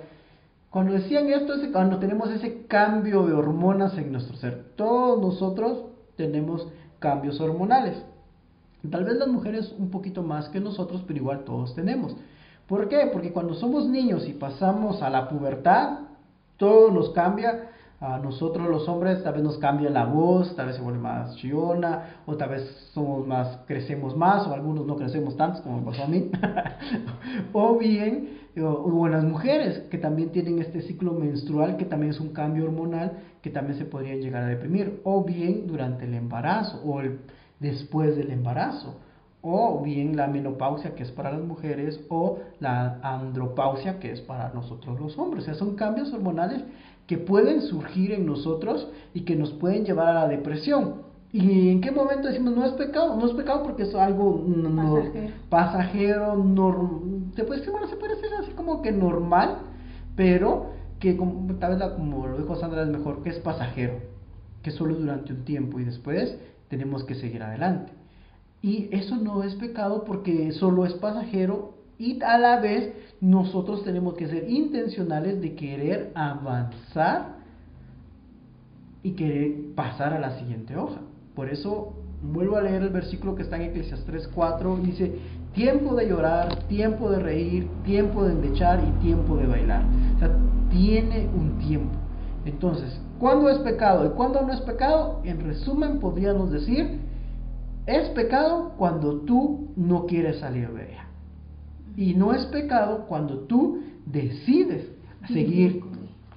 [0.70, 4.72] cuando decían esto es cuando tenemos ese cambio de hormonas en nuestro ser.
[4.76, 5.89] Todos nosotros
[6.20, 7.96] tenemos cambios hormonales.
[8.90, 12.16] Tal vez las mujeres un poquito más que nosotros, pero igual todos tenemos.
[12.66, 13.08] ¿Por qué?
[13.12, 16.00] Porque cuando somos niños y pasamos a la pubertad,
[16.56, 17.69] todo nos cambia.
[18.00, 21.36] A nosotros los hombres tal vez nos cambia la voz, tal vez se vuelve más
[21.36, 22.62] chillona, o tal vez
[22.94, 26.30] somos más, crecemos más, o algunos no crecemos tanto como me pasó a mí.
[27.52, 32.30] o bien, o, las mujeres que también tienen este ciclo menstrual, que también es un
[32.30, 35.02] cambio hormonal, que también se podrían llegar a deprimir.
[35.04, 37.02] O bien durante el embarazo, o
[37.58, 38.96] después del embarazo
[39.42, 44.50] o bien la menopausia que es para las mujeres o la andropausia que es para
[44.50, 45.44] nosotros los hombres.
[45.44, 46.62] O sea, son cambios hormonales
[47.10, 51.02] que pueden surgir en nosotros y que nos pueden llevar a la depresión.
[51.32, 53.16] ¿Y en qué momento decimos no es pecado?
[53.16, 54.46] No es pecado porque es algo
[55.48, 56.36] pasajero,
[57.34, 59.56] se, puede, bueno, se puede decir así como que normal,
[60.14, 60.70] pero
[61.00, 63.94] que como, tal vez como lo dijo Sandra es mejor que es pasajero,
[64.62, 67.92] que solo durante un tiempo y después tenemos que seguir adelante.
[68.62, 74.14] Y eso no es pecado porque solo es pasajero y a la vez nosotros tenemos
[74.14, 77.40] que ser intencionales de querer avanzar
[79.02, 81.00] y querer pasar a la siguiente hoja.
[81.34, 85.18] Por eso vuelvo a leer el versículo que está en Eclesiastes 4, dice,
[85.54, 89.84] tiempo de llorar, tiempo de reír, tiempo de endechar y tiempo de bailar.
[90.16, 90.30] O sea,
[90.70, 91.98] tiene un tiempo.
[92.44, 95.20] Entonces, ¿cuándo es pecado y cuándo no es pecado?
[95.24, 97.00] En resumen, podríamos decir,
[97.86, 100.99] es pecado cuando tú no quieres salir de ella.
[101.96, 104.90] Y no es pecado cuando tú decides
[105.28, 105.82] seguir,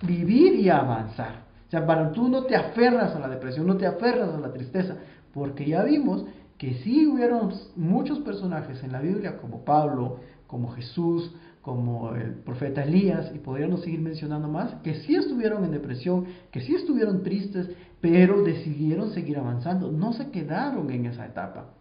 [0.05, 1.43] vivir y avanzar.
[1.67, 4.53] O sea, para tú no te aferras a la depresión, no te aferras a la
[4.53, 4.97] tristeza,
[5.33, 6.25] porque ya vimos
[6.57, 12.83] que sí hubieron muchos personajes en la Biblia, como Pablo, como Jesús, como el profeta
[12.83, 17.69] Elías, y podríamos seguir mencionando más, que sí estuvieron en depresión, que sí estuvieron tristes,
[18.01, 21.73] pero decidieron seguir avanzando, no se quedaron en esa etapa.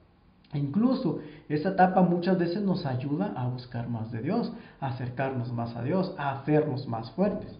[0.52, 5.50] E incluso esa etapa muchas veces nos ayuda a buscar más de Dios, a acercarnos
[5.52, 7.50] más a Dios, a hacernos más fuertes.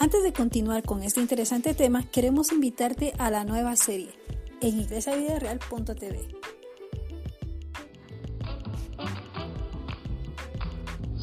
[0.00, 4.10] Antes de continuar con este interesante tema, queremos invitarte a la nueva serie
[4.60, 6.28] en iglesiavidareal.tv.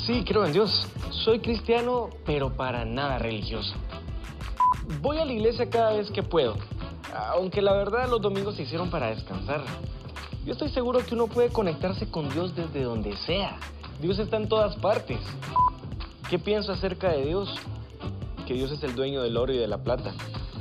[0.06, 0.88] Sí, creo en Dios.
[1.24, 3.74] Soy cristiano, pero para nada religioso.
[5.02, 6.56] Voy a la iglesia cada vez que puedo,
[7.34, 9.64] aunque la verdad los domingos se hicieron para descansar.
[10.46, 13.58] Yo estoy seguro que uno puede conectarse con Dios desde donde sea.
[14.00, 15.18] Dios está en todas partes.
[16.30, 17.56] ¿Qué pienso acerca de Dios?
[18.46, 20.14] Que Dios es el dueño del oro y de la plata.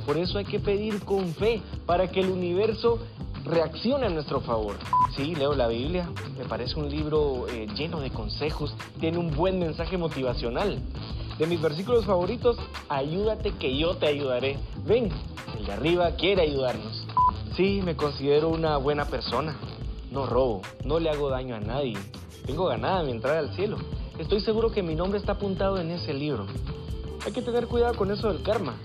[0.05, 2.99] Por eso hay que pedir con fe para que el universo
[3.43, 4.75] reaccione a nuestro favor.
[5.15, 9.59] Sí, leo la Biblia, me parece un libro eh, lleno de consejos, tiene un buen
[9.59, 10.79] mensaje motivacional.
[11.37, 14.57] De mis versículos favoritos, ayúdate que yo te ayudaré.
[14.85, 15.09] Ven,
[15.57, 17.05] el de arriba quiere ayudarnos.
[17.57, 19.57] Sí, me considero una buena persona.
[20.11, 21.97] No robo, no le hago daño a nadie.
[22.45, 23.77] Tengo ganada mi entrada al cielo.
[24.17, 26.47] Estoy seguro que mi nombre está apuntado en ese libro.
[27.25, 28.77] Hay que tener cuidado con eso del karma,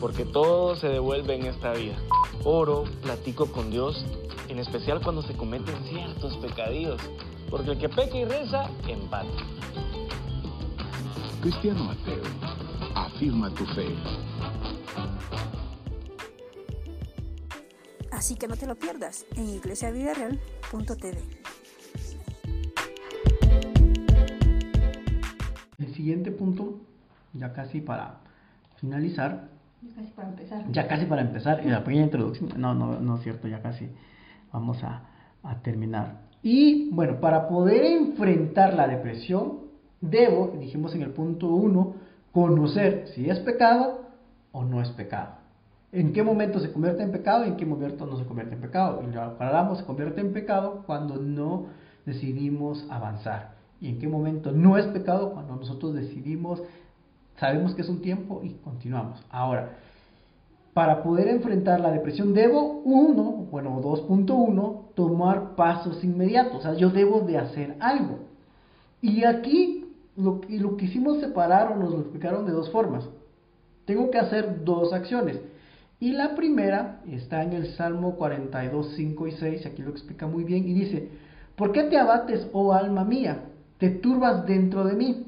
[0.00, 1.94] porque todo se devuelve en esta vida.
[2.42, 4.04] Oro, platico con Dios,
[4.48, 7.00] en especial cuando se cometen ciertos pecadillos,
[7.50, 9.28] porque el que peca y reza, empata.
[11.44, 12.22] Cristiano ateo,
[12.94, 13.84] afirma tu fe.
[18.10, 21.18] Así que no te lo pierdas en iglesiavidareal.tv.
[25.78, 26.80] El siguiente punto,
[27.34, 28.20] ya casi para
[28.76, 29.50] finalizar,
[29.82, 30.64] Ya casi para empezar.
[30.72, 33.90] ya casi para empezar, la pequeña introducción, no, no, no es cierto, ya casi
[34.50, 35.02] vamos a,
[35.42, 36.22] a terminar.
[36.42, 39.63] Y bueno, para poder enfrentar la depresión,
[40.10, 41.94] debo, dijimos en el punto 1,
[42.32, 44.02] conocer si es pecado
[44.52, 45.44] o no es pecado.
[45.92, 48.60] ¿En qué momento se convierte en pecado y en qué momento no se convierte en
[48.60, 49.00] pecado?
[49.02, 51.66] Y lo aclaramos, se convierte en pecado cuando no
[52.04, 53.54] decidimos avanzar.
[53.80, 55.32] ¿Y en qué momento no es pecado?
[55.32, 56.62] Cuando nosotros decidimos,
[57.38, 59.24] sabemos que es un tiempo y continuamos.
[59.30, 59.76] Ahora,
[60.72, 66.56] para poder enfrentar la depresión debo, uno, bueno, 2.1, tomar pasos inmediatos.
[66.56, 68.18] O sea, yo debo de hacer algo.
[69.00, 69.83] Y aquí
[70.16, 73.08] lo, y lo quisimos separar o nos lo explicaron de dos formas.
[73.84, 75.40] Tengo que hacer dos acciones.
[76.00, 80.44] Y la primera está en el Salmo 42, 5 y 6, aquí lo explica muy
[80.44, 81.08] bien, y dice,
[81.56, 83.44] ¿por qué te abates, oh alma mía?
[83.78, 85.26] Te turbas dentro de mí.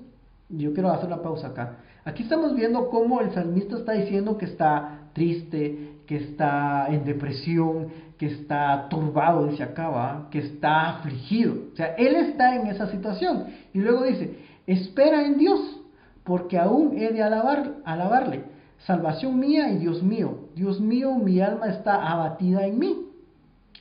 [0.49, 1.79] Yo quiero hacer una pausa acá.
[2.05, 7.89] Aquí estamos viendo cómo el salmista está diciendo que está triste, que está en depresión,
[8.19, 11.55] que está turbado, dice acaba, que está afligido.
[11.73, 13.47] O sea, él está en esa situación.
[13.73, 15.61] Y luego dice, espera en Dios,
[16.25, 18.45] porque aún he de alabar, alabarle.
[18.87, 20.49] Salvación mía y Dios mío.
[20.55, 23.07] Dios mío, mi alma está abatida en mí.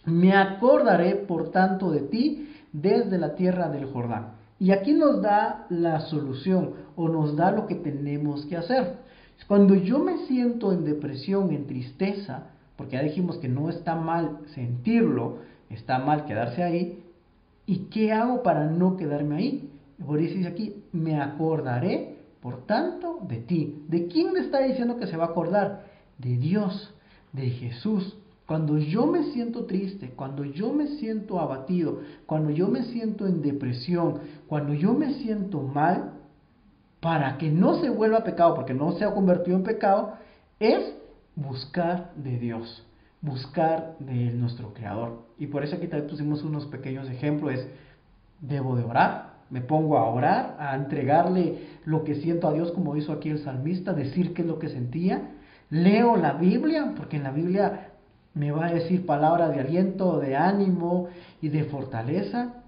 [0.05, 4.33] Me acordaré, por tanto, de ti desde la tierra del Jordán.
[4.59, 8.97] Y aquí nos da la solución o nos da lo que tenemos que hacer.
[9.47, 14.39] Cuando yo me siento en depresión, en tristeza, porque ya dijimos que no está mal
[14.53, 17.03] sentirlo, está mal quedarse ahí,
[17.65, 19.69] ¿y qué hago para no quedarme ahí?
[20.03, 23.83] Por eso dice aquí, me acordaré, por tanto, de ti.
[23.87, 25.85] ¿De quién le está diciendo que se va a acordar?
[26.17, 26.93] De Dios,
[27.33, 28.17] de Jesús.
[28.45, 33.41] Cuando yo me siento triste, cuando yo me siento abatido, cuando yo me siento en
[33.41, 36.13] depresión, cuando yo me siento mal,
[36.99, 40.13] para que no se vuelva pecado, porque no se ha convertido en pecado,
[40.59, 40.95] es
[41.35, 42.83] buscar de Dios,
[43.21, 45.23] buscar de nuestro Creador.
[45.37, 47.67] Y por eso aquí también pusimos unos pequeños ejemplos, es,
[48.41, 52.95] debo de orar, me pongo a orar, a entregarle lo que siento a Dios, como
[52.95, 55.35] hizo aquí el salmista, decir qué es lo que sentía,
[55.69, 57.89] leo la Biblia, porque en la Biblia
[58.33, 61.07] me va a decir palabras de aliento, de ánimo
[61.41, 62.63] y de fortaleza.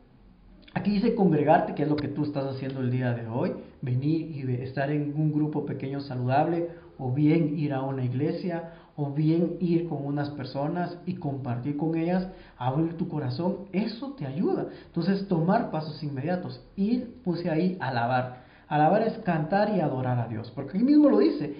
[0.74, 4.32] Aquí dice congregarte, que es lo que tú estás haciendo el día de hoy, venir
[4.32, 9.58] y estar en un grupo pequeño saludable, o bien ir a una iglesia, o bien
[9.60, 14.66] ir con unas personas y compartir con ellas, abrir tu corazón, eso te ayuda.
[14.88, 16.60] Entonces, tomar pasos inmediatos.
[16.76, 18.48] Ir, puse ahí, alabar.
[18.68, 21.58] Alabar es cantar y adorar a Dios, porque ahí mismo lo dice,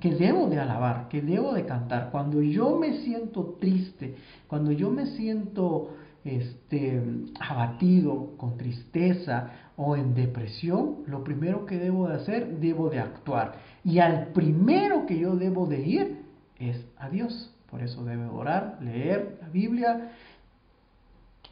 [0.00, 2.10] que debo de alabar, que debo de cantar.
[2.12, 4.14] Cuando yo me siento triste,
[4.46, 7.02] cuando yo me siento este,
[7.40, 13.54] abatido, con tristeza o en depresión, lo primero que debo de hacer, debo de actuar.
[13.84, 16.25] Y al primero que yo debo de ir
[16.58, 17.52] es a Dios.
[17.70, 20.12] Por eso debo orar, leer la Biblia,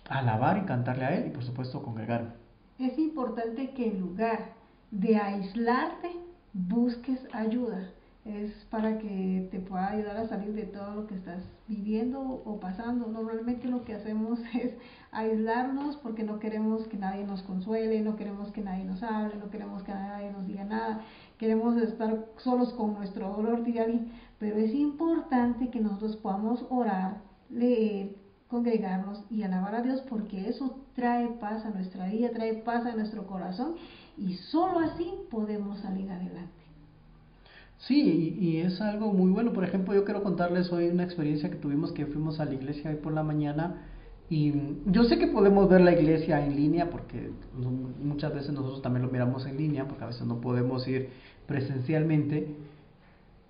[0.09, 2.31] alabar y cantarle a Él y por supuesto congregarme.
[2.79, 4.53] Es importante que en lugar
[4.91, 6.11] de aislarte,
[6.53, 7.91] busques ayuda
[8.25, 12.59] es para que te pueda ayudar a salir de todo lo que estás viviendo o
[12.59, 13.07] pasando.
[13.07, 14.73] Normalmente lo que hacemos es
[15.13, 19.51] aislarnos porque no queremos que nadie nos consuele, no queremos que nadie nos hable, no
[19.51, 21.03] queremos que nadie nos diga nada,
[21.39, 24.01] queremos estar solos con nuestro dolor diario,
[24.39, 28.17] pero es importante que nosotros podamos orar, leer,
[28.49, 32.95] congregarnos y alabar a Dios porque eso trae paz a nuestra vida, trae paz a
[32.95, 33.75] nuestro corazón
[34.17, 36.65] y solo así podemos salir adelante.
[37.79, 39.53] Sí, y, es algo muy bueno.
[39.53, 42.91] Por ejemplo, yo quiero contarles hoy una experiencia que tuvimos que fuimos a la iglesia
[42.91, 43.83] hoy por la mañana.
[44.31, 44.55] Y
[44.87, 47.31] yo sé que podemos ver la iglesia en línea porque
[48.03, 51.11] muchas veces nosotros también lo miramos en línea porque a veces no podemos ir
[51.47, 52.55] presencialmente.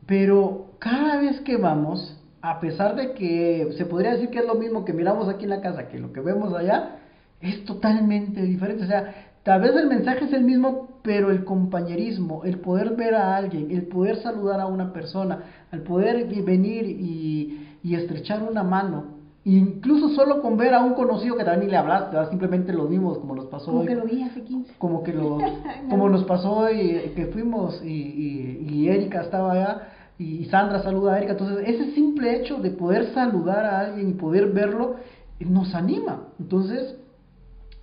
[0.06, 4.56] Pero cada vez que vamos, a pesar de que se podría decir que es lo
[4.56, 6.98] mismo que miramos aquí en la casa que lo que vemos allá,
[7.40, 8.84] es totalmente diferente.
[8.84, 13.14] O sea, Tal vez el mensaje es el mismo, pero el compañerismo, el poder ver
[13.14, 19.18] a alguien, el poder saludar a una persona, el poder venir y, estrechar una mano,
[19.44, 23.18] incluso solo con ver a un conocido que también ni le hablaste, simplemente lo vimos
[23.18, 23.86] como nos pasó como hoy.
[23.86, 24.74] que lo vi hace 15.
[24.78, 25.38] Como que lo,
[25.90, 31.18] como nos pasó hoy, que fuimos y, y, Erika estaba allá y Sandra saluda a
[31.18, 31.32] Erika.
[31.32, 34.96] Entonces, ese simple hecho de poder saludar a alguien y poder verlo
[35.40, 36.28] nos anima.
[36.38, 36.96] Entonces,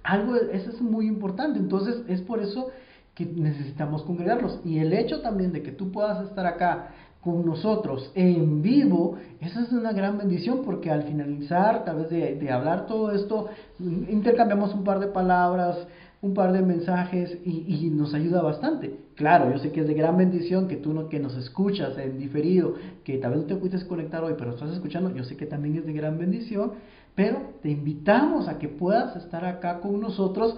[0.04, 1.60] algo, eso es muy importante.
[1.60, 2.70] Entonces, es por eso
[3.14, 4.62] que necesitamos congregarlos.
[4.64, 6.90] Y el hecho también de que tú puedas estar acá
[7.22, 12.52] con nosotros en vivo, esa es una gran bendición porque al finalizar, tal vez de,
[12.52, 13.48] hablar todo esto,
[13.80, 15.88] intercambiamos un par de palabras,
[16.24, 18.96] un par de mensajes y, nos ayuda bastante.
[19.16, 22.18] Claro, yo sé que es de gran bendición que tú no, que nos escuchas en
[22.18, 25.46] diferido, que tal vez no te pudiste conectar hoy, pero estás escuchando, yo sé que
[25.46, 26.74] también es de gran bendición,
[27.14, 30.58] pero te invitamos a que puedas estar acá con nosotros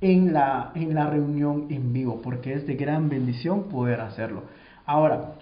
[0.00, 4.42] en la, en la reunión en vivo, porque es de gran bendición poder hacerlo.
[4.86, 5.34] Ahora,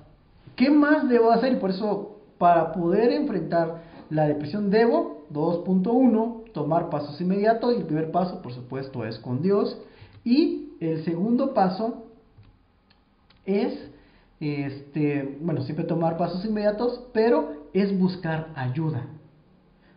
[0.57, 1.53] ¿qué más debo hacer?
[1.53, 7.75] Y por eso, para poder enfrentar la depresión, debo, 2.1, tomar pasos inmediatos.
[7.75, 9.79] Y el primer paso, por supuesto, es con Dios.
[10.25, 12.07] Y el segundo paso
[13.45, 13.91] es,
[14.41, 19.07] este, bueno, siempre tomar pasos inmediatos, pero es buscar ayuda.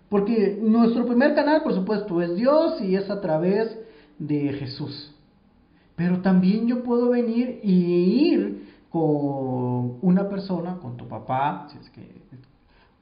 [0.09, 3.77] Porque nuestro primer canal, por supuesto, es Dios y es a través
[4.17, 5.13] de Jesús.
[5.95, 8.58] Pero también yo puedo venir y ir
[8.89, 11.67] con una persona, con tu papá,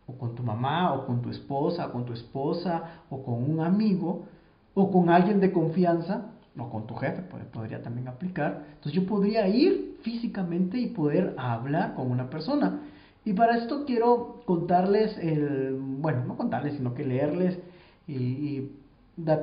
[0.06, 3.60] o con tu mamá, o con tu esposa, o con tu esposa, o con un
[3.62, 4.26] amigo,
[4.73, 7.21] o con alguien de confianza, o con tu jefe,
[7.52, 8.65] podría también aplicar.
[8.76, 12.82] Entonces yo podría ir físicamente y poder hablar con una persona.
[13.26, 17.60] Y para esto quiero contarles, el, bueno, no contarles, sino que leerles
[18.08, 18.71] y,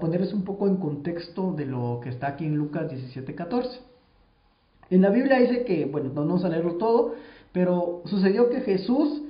[0.01, 3.94] ponerles un poco en contexto de lo que está aquí en Lucas 17:14.
[4.91, 7.15] En la Biblia dice que, bueno, no vamos a leerlo todo,
[7.53, 9.23] pero sucedió que Jesús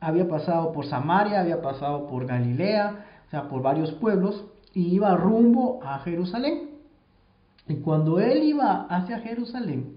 [0.00, 4.44] había pasado por Samaria, había pasado por Galilea, o sea, por varios pueblos,
[4.74, 6.70] y iba rumbo a Jerusalén.
[7.68, 9.96] Y cuando él iba hacia Jerusalén,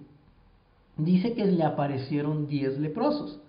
[0.97, 3.39] dice que le aparecieron diez leprosos.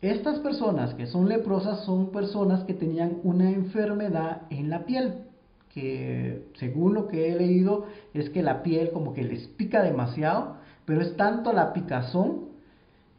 [0.00, 5.26] Estas personas que son leprosas son personas que tenían una enfermedad en la piel,
[5.72, 10.56] que según lo que he leído es que la piel como que les pica demasiado,
[10.84, 12.50] pero es tanto la picazón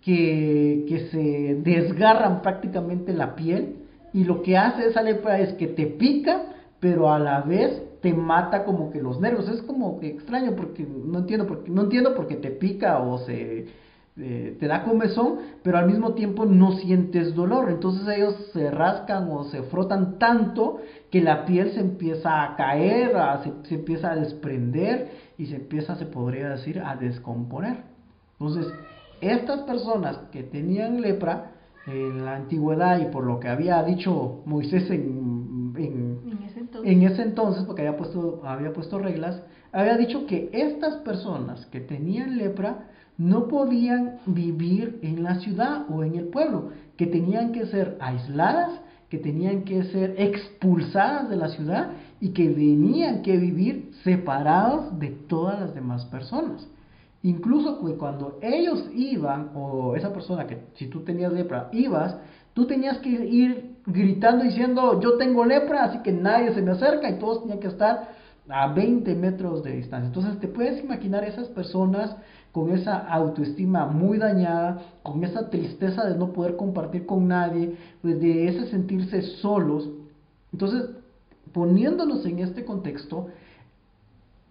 [0.02, 3.78] que, que se desgarran prácticamente la piel
[4.14, 6.44] y lo que hace esa lepra es que te pica,
[6.80, 9.50] pero a la vez te mata como que los nervios.
[9.50, 13.18] Es como que extraño porque no entiendo porque no entiendo por qué te pica o
[13.20, 13.66] se
[14.16, 17.70] eh, te da comezón, pero al mismo tiempo no sientes dolor.
[17.72, 20.78] Entonces ellos se rascan o se frotan tanto
[21.10, 23.14] que la piel se empieza a caer,
[23.64, 27.78] se, empieza a desprender y se empieza, se podría decir, a descomponer.
[28.40, 28.72] Entonces,
[29.20, 31.52] estas personas que tenían lepra
[31.88, 37.64] en la antigüedad y por lo que había dicho Moisés en, en, ese, entonces.
[37.64, 43.48] porque había puesto, había puesto reglas, había dicho que estas personas que tenían lepra, no
[43.48, 49.18] podían vivir en la ciudad o en el pueblo, que tenían que ser aisladas, que
[49.20, 55.60] tenían que ser expulsadas de la ciudad y que tenían que vivir separados de todas
[55.60, 56.68] las demás personas.
[57.22, 62.18] Incluso cuando ellos iban, o esa persona que si tú tenías lepra, ibas,
[62.54, 67.10] tú tenías que ir gritando diciendo, yo tengo lepra, así que nadie se me acerca
[67.10, 68.10] y todos tenían que estar
[68.50, 70.08] a 20 metros de distancia.
[70.08, 72.16] Entonces te puedes imaginar esas personas
[72.54, 78.22] con esa autoestima muy dañada, con esa tristeza de no poder compartir con nadie, pues
[78.22, 79.90] de ese sentirse solos.
[80.54, 80.92] Entonces,
[81.52, 83.28] poniéndonos en este contexto,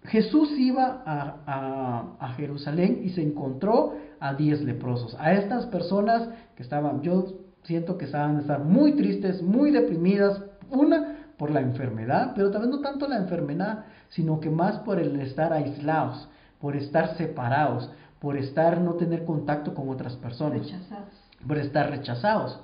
[0.03, 7.01] Jesús iba a, Jerusalén y se encontró a diez leprosos, a estas personas que estaban,
[7.01, 7.25] yo
[7.63, 12.79] siento que estaban estar muy tristes, muy deprimidas, una por la enfermedad, pero también no
[12.81, 16.27] tanto la enfermedad, sino que más por el estar aislados,
[16.63, 17.89] por estar separados,
[18.21, 21.09] por estar no tener contacto con otras personas, rechazados.
[21.45, 22.57] por estar rechazados.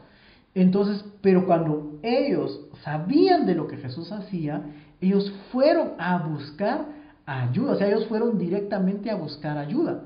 [0.55, 4.63] Entonces, pero cuando ellos sabían de lo que Jesús hacía,
[5.01, 6.85] ellos fueron a buscar
[7.25, 10.05] ayuda, o sea, ellos fueron directamente a buscar ayuda.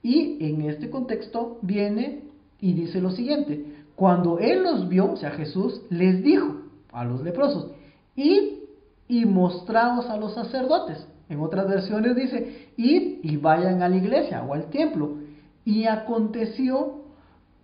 [0.00, 2.22] Y en este contexto viene
[2.60, 3.64] y dice lo siguiente,
[3.96, 6.54] cuando él los vio, o sea, Jesús les dijo
[6.92, 7.72] a los leprosos,
[8.14, 8.60] id
[9.08, 11.04] y mostraos a los sacerdotes.
[11.28, 15.18] En otras versiones dice, id y vayan a la iglesia o al templo.
[15.64, 17.04] Y aconteció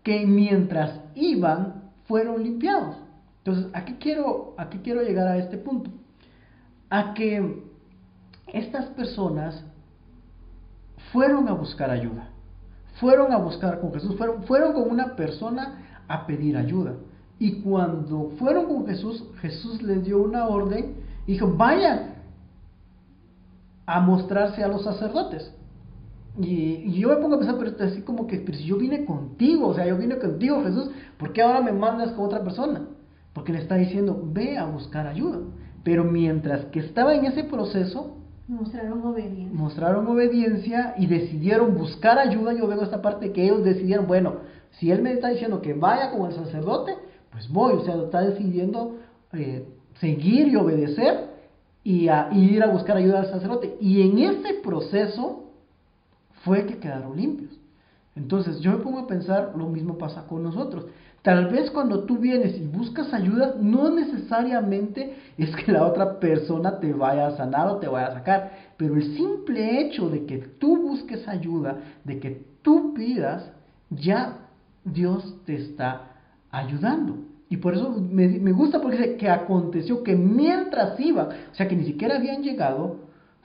[0.02, 2.96] que mientras iban, fueron limpiados.
[3.38, 5.90] Entonces, aquí quiero, quiero llegar a este punto.
[6.88, 7.62] A que
[8.48, 9.64] estas personas
[11.12, 12.30] fueron a buscar ayuda.
[12.98, 14.16] Fueron a buscar con Jesús.
[14.16, 16.94] Fueron, fueron con una persona a pedir ayuda.
[17.38, 22.09] Y cuando fueron con Jesús, Jesús les dio una orden dijo, vayan
[23.90, 25.52] a mostrarse a los sacerdotes.
[26.40, 29.66] Y, yo me pongo a pensar, pero así como que, pero si yo vine contigo,
[29.66, 32.86] o sea, yo vine contigo, Jesús, ¿por qué ahora me mandas con otra persona?
[33.32, 35.40] Porque le está diciendo, ve a buscar ayuda.
[35.82, 38.16] Pero mientras que estaba en ese proceso,
[38.46, 39.58] mostraron obediencia.
[39.58, 42.52] Mostraron obediencia y decidieron buscar ayuda.
[42.52, 44.34] Yo veo esta parte que ellos decidieron, bueno,
[44.78, 46.94] si él me está diciendo que vaya con el sacerdote,
[47.32, 48.98] pues voy, o sea, está decidiendo
[49.32, 51.29] eh, seguir y obedecer
[51.84, 53.76] y, ir a buscar ayuda al sacerdote.
[53.80, 55.50] Y en ese proceso
[56.44, 57.50] fue que quedaron limpios.
[58.16, 60.86] Entonces yo me pongo a pensar, lo mismo pasa con nosotros.
[61.22, 66.80] Tal vez cuando tú vienes y buscas ayuda, no necesariamente es que la otra persona
[66.80, 70.38] te vaya a sanar o te vaya a sacar, pero el simple hecho de que
[70.38, 73.52] tú busques ayuda, de que tú pidas,
[73.90, 74.38] ya
[74.84, 76.06] Dios te está
[76.50, 77.29] ayudando.
[77.50, 81.68] Y por eso me, me gusta porque dice que aconteció que mientras iba, o sea
[81.68, 82.96] que ni siquiera habían llegado,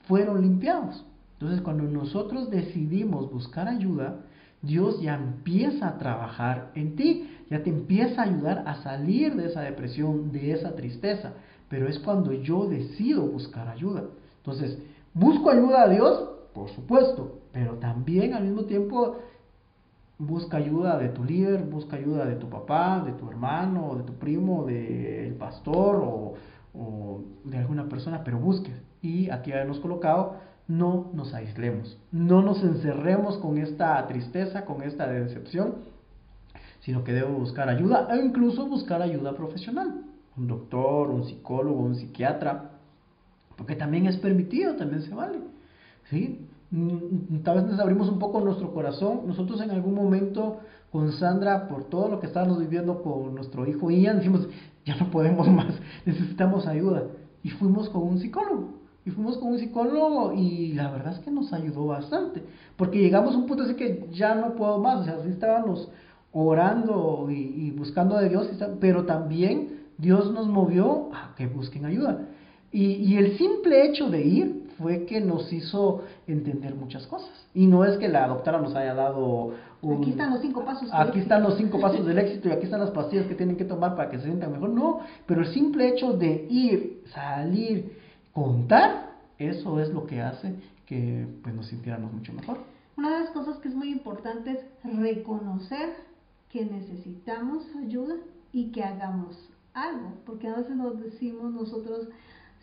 [0.08, 1.04] fueron limpiados.
[1.34, 4.22] Entonces cuando nosotros decidimos buscar ayuda,
[4.62, 9.48] Dios ya empieza a trabajar en ti, ya te empieza a ayudar a salir de
[9.48, 11.34] esa depresión, de esa tristeza.
[11.68, 14.04] Pero es cuando yo decido buscar ayuda.
[14.38, 14.78] Entonces,
[15.14, 16.30] ¿busco ayuda a Dios?
[16.54, 19.18] Por supuesto, pero también al mismo tiempo
[20.18, 24.14] busca ayuda de tu líder, busca ayuda de tu papá, de tu hermano, de tu
[24.14, 26.34] primo, del pastor o,
[26.74, 28.72] o de alguna persona, pero busque.
[29.02, 30.38] Y aquí hemos colocado,
[30.68, 35.76] no nos aislemos, no nos encerremos con esta tristeza, con esta decepción,
[36.80, 40.02] sino que debo buscar ayuda e incluso buscar ayuda profesional,
[40.38, 42.72] un doctor, un psicólogo, un psiquiatra,
[43.56, 45.40] porque también es permitido, también se vale.
[46.10, 46.45] ¿sí?
[46.72, 49.22] Mm, tal vez nos abrimos un poco nuestro corazón.
[49.28, 50.58] Nosotros en algún momento
[50.92, 54.48] con Sandra, por todo lo que estábamos viviendo con nuestro hijo Ian, dijimos,
[54.86, 55.74] ya no podemos más,
[56.06, 57.04] necesitamos ayuda.
[57.44, 58.86] Y fuimos con un psicólogo.
[59.06, 62.44] Y fuimos con un psicólogo y la verdad es que nos ayudó bastante.
[62.76, 65.02] Porque llegamos a un punto así que ya no puedo más.
[65.02, 65.90] O sea, sí estábamos
[66.32, 68.50] orando y, buscando de Dios,
[68.80, 72.28] pero también Dios nos movió a que busquen ayuda.
[72.72, 77.32] Y, y el simple hecho de ir fue que nos hizo entender muchas cosas.
[77.54, 80.90] Y no es que la doctora nos haya dado un, Aquí están los cinco pasos.
[80.92, 83.66] Aquí están los cinco pasos del éxito y aquí están las pastillas que tienen que
[83.66, 84.70] tomar para que se sientan mejor.
[84.70, 87.98] No, pero el simple hecho de ir, salir,
[88.34, 90.56] contar, eso es lo que hace
[90.86, 92.60] que pues, nos sintiéramos mucho mejor.
[92.98, 95.90] Una de las cosas que es muy importante es reconocer
[96.50, 98.16] que necesitamos ayuda
[98.54, 99.38] y que hagamos
[99.74, 102.08] algo, porque a veces nos decimos nosotros,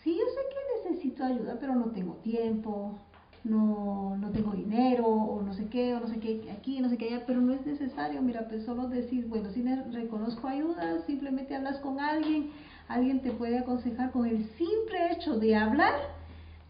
[0.03, 2.99] sí, yo sé que necesito ayuda, pero no tengo tiempo,
[3.45, 6.97] no, no tengo dinero, o no sé qué, o no sé qué aquí, no sé
[6.97, 11.55] qué allá, pero no es necesario, mira, pues solo decir, bueno, si reconozco ayuda, simplemente
[11.57, 12.51] hablas con alguien,
[12.89, 15.95] alguien te puede aconsejar con el simple hecho de hablar,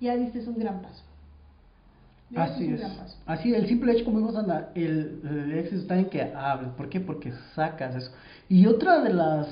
[0.00, 1.02] ya diste un gran paso.
[2.36, 2.82] así es.
[3.26, 6.70] Así, el simple hecho, como vimos, Ana, el, el éxito está en que hables.
[6.72, 7.00] ¿Por qué?
[7.00, 8.10] Porque sacas eso.
[8.48, 9.46] Y otra de las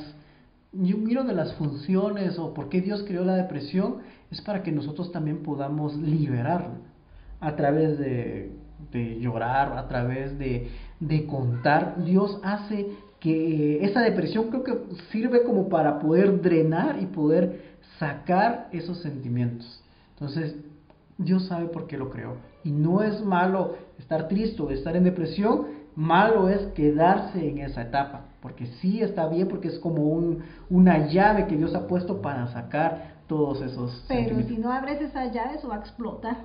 [0.72, 3.98] yo miro de las funciones o por qué Dios creó la depresión
[4.30, 6.78] es para que nosotros también podamos liberarla
[7.40, 8.52] a través de,
[9.20, 12.04] llorar, a través de, de, contar.
[12.04, 12.86] Dios hace
[13.18, 14.78] que esa depresión creo que
[15.10, 19.82] sirve como para poder drenar y poder sacar esos sentimientos.
[20.14, 20.54] Entonces,
[21.18, 22.36] Dios sabe por qué lo creó.
[22.62, 25.66] Y no es malo estar triste o estar en depresión,
[25.96, 31.08] malo es quedarse en esa etapa porque sí está bien, porque es como un, una
[31.08, 35.56] llave que Dios ha puesto para sacar todos esos Pero si no abres esa llave,
[35.56, 36.36] eso va a explotar.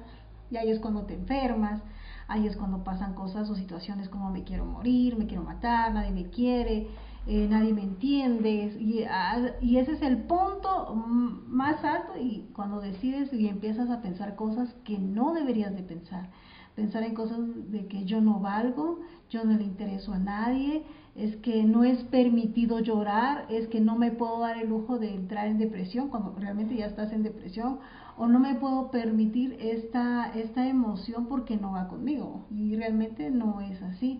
[0.52, 1.82] Y ahí es cuando te enfermas,
[2.28, 6.12] ahí es cuando pasan cosas o situaciones como me quiero morir, me quiero matar, nadie
[6.12, 6.88] me quiere,
[7.26, 8.76] eh, nadie me entiende.
[8.80, 14.02] Y, ah, y ese es el punto más alto y cuando decides y empiezas a
[14.02, 16.30] pensar cosas que no deberías de pensar.
[16.76, 17.40] Pensar en cosas
[17.72, 19.00] de que yo no valgo,
[19.30, 20.84] yo no le intereso a nadie,
[21.16, 25.16] es que no es permitido llorar, es que no me puedo dar el lujo de
[25.16, 27.80] entrar en depresión cuando realmente ya estás en depresión,
[28.18, 32.46] o no me puedo permitir esta, esta emoción porque no va conmigo.
[32.52, 34.20] Y realmente no es así.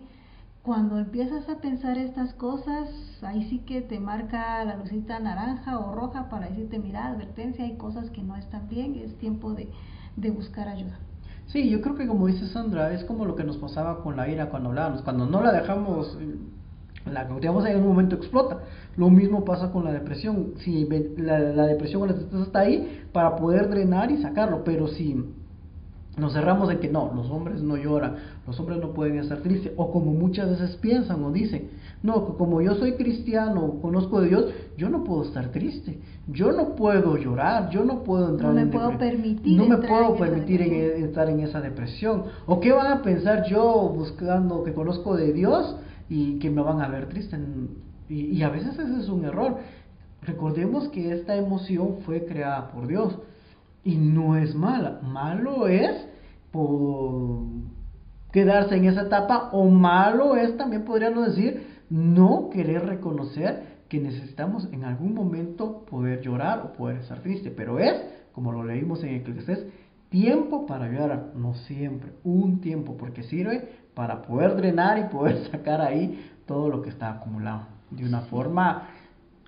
[0.62, 2.88] Cuando empiezas a pensar estas cosas,
[3.22, 7.76] ahí sí que te marca la lucita naranja o roja para decirte, mira, advertencia, hay
[7.76, 9.68] cosas que no están bien, es tiempo de,
[10.16, 10.98] de buscar ayuda.
[11.46, 14.28] Sí, yo creo que como dice Sandra, es como lo que nos pasaba con la
[14.28, 16.18] ira cuando hablábamos, cuando no la dejamos
[17.12, 18.58] la digamos, en un momento explota.
[18.96, 20.54] Lo mismo pasa con la depresión.
[20.58, 20.88] Si
[21.18, 25.24] la, la depresión o la tristeza está ahí para poder drenar y sacarlo, pero si
[26.16, 28.16] nos cerramos en que no, los hombres no lloran,
[28.46, 31.68] los hombres no pueden estar tristes, o como muchas veces piensan o dicen,
[32.02, 36.76] no, como yo soy cristiano, conozco de Dios, yo no puedo estar triste, yo no
[36.76, 40.62] puedo llorar, yo no puedo entrar no en me puedo permitir no me puedo permitir
[40.62, 45.32] en, estar en esa depresión, o qué van a pensar yo buscando que conozco de
[45.32, 45.76] Dios
[46.08, 47.38] y que me van a ver triste.
[48.08, 49.58] Y, y a veces ese es un error.
[50.22, 53.18] Recordemos que esta emoción fue creada por Dios
[53.84, 55.00] y no es mala.
[55.02, 56.06] Malo es
[56.52, 57.40] por
[58.32, 64.68] quedarse en esa etapa o malo es también podríamos decir no querer reconocer que necesitamos
[64.72, 67.94] en algún momento poder llorar o poder estar triste, pero es,
[68.32, 69.66] como lo leímos en Eclesiastes,
[70.08, 75.80] tiempo para llorar, no siempre, un tiempo, porque sirve para poder drenar y poder sacar
[75.80, 78.88] ahí todo lo que está acumulado de una forma,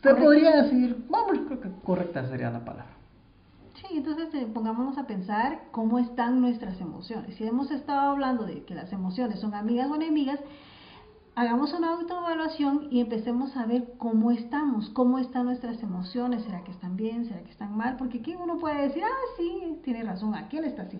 [0.02, 2.92] se podría decir, vamos, creo que correcta sería la palabra.
[3.74, 7.34] Sí, entonces eh, pongámonos a pensar cómo están nuestras emociones.
[7.36, 10.38] Si hemos estado hablando de que las emociones son amigas o enemigas,
[11.38, 16.72] hagamos una autoevaluación y empecemos a ver cómo estamos, cómo están nuestras emociones, será que
[16.72, 20.34] están bien, será que están mal, porque aquí uno puede decir, ah, sí, tiene razón,
[20.34, 20.98] aquel está así,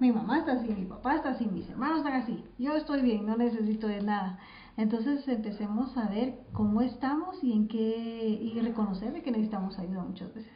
[0.00, 3.26] mi mamá está así, mi papá está así, mis hermanos están así, yo estoy bien,
[3.26, 4.40] no necesito de nada.
[4.76, 10.34] Entonces empecemos a ver cómo estamos y en qué y reconocer que necesitamos ayuda muchas
[10.34, 10.52] veces.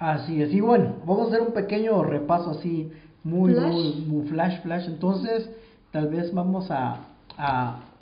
[0.00, 2.90] Así es, y bueno, vamos a hacer un pequeño repaso así,
[3.22, 4.88] muy, muy, muy flash, flash.
[4.88, 5.48] Entonces,
[5.92, 6.98] tal vez vamos a,
[7.38, 7.93] a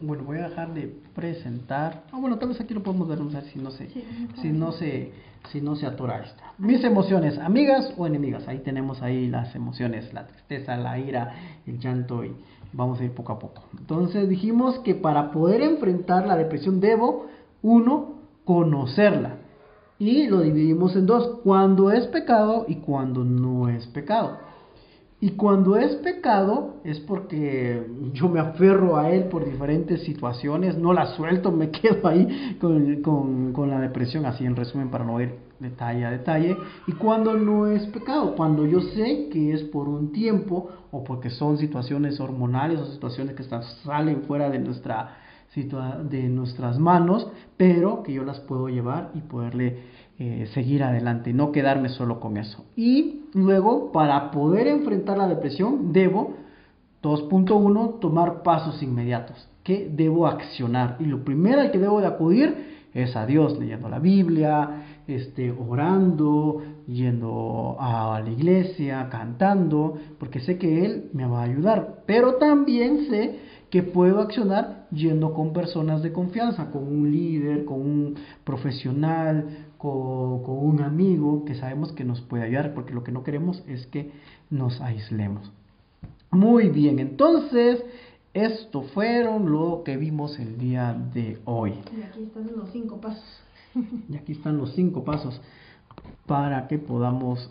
[0.00, 2.04] bueno, voy a dejar de presentar.
[2.12, 3.18] Ah, bueno, tal vez aquí lo podemos ver,
[3.52, 3.88] si no se,
[4.40, 5.12] si no se,
[5.50, 6.52] si no se atora esta.
[6.58, 8.46] Mis emociones, amigas o enemigas.
[8.46, 11.34] Ahí tenemos ahí las emociones, la tristeza, la ira,
[11.66, 12.32] el llanto y
[12.72, 13.62] vamos a ir poco a poco.
[13.78, 17.26] Entonces dijimos que para poder enfrentar la depresión debo,
[17.62, 19.36] uno, conocerla.
[19.98, 24.38] Y lo dividimos en dos, cuando es pecado y cuando no es pecado.
[25.20, 30.92] Y cuando es pecado es porque yo me aferro a él por diferentes situaciones, no
[30.92, 35.34] la suelto, me quedo ahí con, con, la depresión, así en resumen para no ir
[35.58, 36.56] detalle a detalle.
[36.86, 41.30] Y cuando no es pecado, cuando yo sé que es por un tiempo o porque
[41.30, 45.16] son situaciones hormonales o situaciones que están, salen fuera de nuestra
[46.04, 49.78] de nuestras manos, pero que yo las puedo llevar y poderle
[50.18, 52.64] eh, seguir adelante, no quedarme solo con eso.
[52.74, 56.34] Y luego, para poder enfrentar la depresión, debo,
[57.02, 59.48] 2.1, tomar pasos inmediatos.
[59.62, 60.96] que debo accionar?
[60.98, 65.52] Y lo primero al que debo de acudir es a Dios, leyendo la Biblia, este,
[65.52, 72.02] orando, yendo a la iglesia, cantando, porque sé que Él me va a ayudar.
[72.06, 73.38] Pero también sé
[73.70, 78.14] que puedo accionar yendo con personas de confianza, con un líder, con un
[78.44, 83.24] profesional, con, con, un amigo que sabemos que nos puede ayudar, porque lo que no
[83.24, 84.10] queremos es que
[84.50, 85.50] nos aislemos.
[86.30, 87.82] Muy bien, entonces,
[88.34, 91.74] esto fueron lo que vimos el día de hoy.
[91.96, 93.40] Y aquí están los cinco pasos.
[94.08, 95.40] y aquí están los cinco pasos
[96.26, 97.50] para que podamos...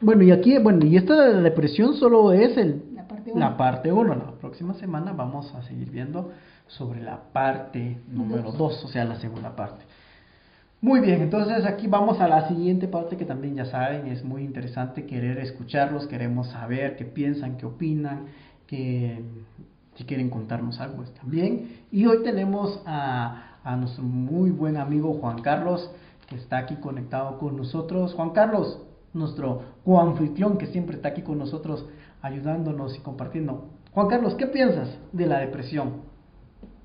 [0.00, 2.88] Bueno, y aquí, bueno, y esta depresión solo es el
[3.34, 4.14] la parte 1.
[4.14, 6.32] La próxima semana vamos a seguir viendo
[6.66, 9.84] sobre la parte número 2, o sea, la segunda parte.
[10.80, 14.44] Muy bien, entonces aquí vamos a la siguiente parte que también ya saben, es muy
[14.44, 18.26] interesante querer escucharlos, queremos saber qué piensan, qué opinan,
[18.68, 19.20] que
[19.96, 21.80] si quieren contarnos algo también.
[21.90, 25.90] Y hoy tenemos a, a nuestro muy buen amigo Juan Carlos,
[26.28, 28.14] que está aquí conectado con nosotros.
[28.14, 28.80] Juan Carlos,
[29.12, 31.86] nuestro coanfitrión que siempre está aquí con nosotros
[32.22, 33.68] ayudándonos y compartiendo.
[33.94, 36.02] Juan Carlos, ¿qué piensas de la depresión?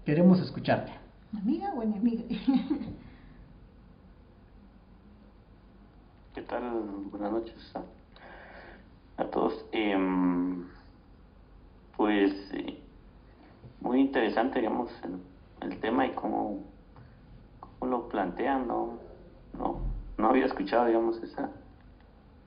[0.04, 0.92] Queremos escucharte.
[1.32, 2.24] ¿Amiga o enemiga?
[6.44, 6.72] ¿Qué tal?
[7.10, 7.74] Buenas noches
[9.16, 9.66] a, todos.
[9.72, 10.68] Em,
[11.96, 12.78] pues eh,
[13.80, 14.92] muy interesante, digamos,
[15.62, 16.66] el, tema y cómo,
[17.80, 19.00] cómo, lo plantean, ¿no?
[19.58, 19.80] ¿no?
[20.18, 21.50] No había escuchado, digamos, esa,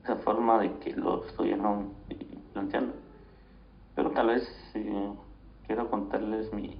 [0.03, 1.89] esa forma de que lo estuvieron
[2.53, 2.93] planteando.
[3.95, 5.11] Pero tal vez eh,
[5.65, 6.79] quiero contarles mi,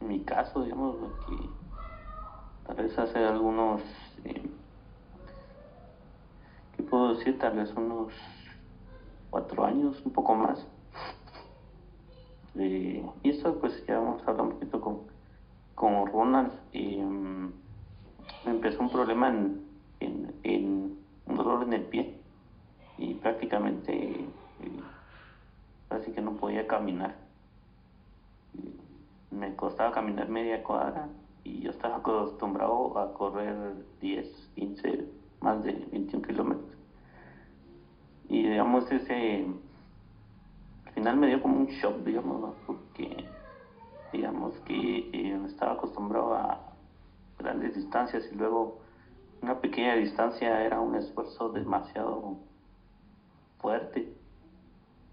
[0.00, 1.36] mi caso, digamos, que
[2.64, 3.80] tal vez hace algunos,
[4.24, 4.63] eh, ¿qué
[7.14, 7.38] puedo decir?
[7.38, 8.12] Tal vez unos
[9.30, 10.66] cuatro años, un poco más.
[12.56, 14.98] Eh, y esto pues ya vamos a hablar un poquito con,
[15.74, 16.52] con Ronald.
[16.72, 17.52] y mm,
[18.46, 19.64] empezó un problema en,
[20.42, 22.20] en, un dolor en el pie
[22.98, 24.28] y prácticamente eh,
[25.90, 27.16] así que no podía caminar.
[29.30, 31.08] Me costaba caminar media cuadra
[31.42, 33.56] y yo estaba acostumbrado a correr
[34.00, 35.08] 10, 15,
[35.40, 36.83] más de 21 kilómetros.
[38.28, 39.46] Y digamos, ese
[40.86, 43.24] al final me dio como un shock, digamos, porque
[44.12, 46.60] digamos que eh, estaba acostumbrado a
[47.38, 48.78] grandes distancias y luego
[49.42, 52.38] una pequeña distancia era un esfuerzo demasiado
[53.60, 54.08] fuerte.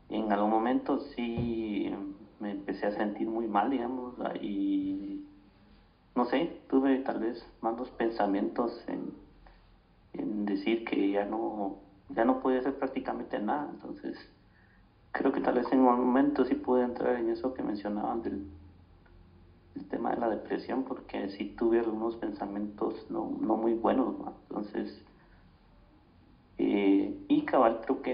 [0.10, 1.92] En algún momento sí
[2.40, 5.26] me empecé a sentir muy mal, digamos, y
[6.16, 9.14] no sé, tuve tal vez malos pensamientos en,
[10.14, 11.78] en decir que ya no,
[12.14, 13.68] ya no podía hacer prácticamente nada.
[13.72, 14.18] Entonces,
[15.12, 18.42] creo que tal vez en un momento sí pude entrar en eso que mencionaban del
[19.76, 24.16] el tema de la depresión, porque sí tuve algunos pensamientos no, no muy buenos.
[24.50, 25.02] Entonces,
[26.58, 28.14] eh, y cabal, creo que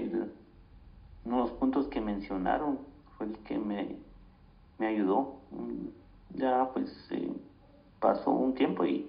[1.24, 2.78] uno de los puntos que mencionaron
[3.16, 3.96] fue el que me,
[4.78, 5.32] me ayudó.
[6.34, 6.90] Ya, pues.
[7.10, 7.32] Eh,
[8.00, 9.06] pasó un tiempo y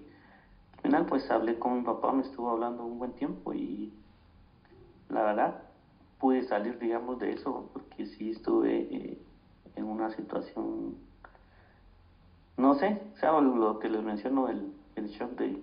[0.75, 3.91] al final pues hablé con mi papá, me estuvo hablando un buen tiempo y
[5.10, 5.64] la verdad
[6.20, 9.18] pude salir digamos de eso porque sí estuve eh,
[9.76, 10.95] en una situación
[12.57, 15.62] no sé, sea lo que les menciono el, el shock de,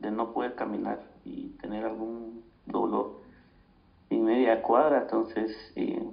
[0.00, 3.20] de, no poder caminar y tener algún dolor
[4.08, 6.08] en media cuadra entonces eh,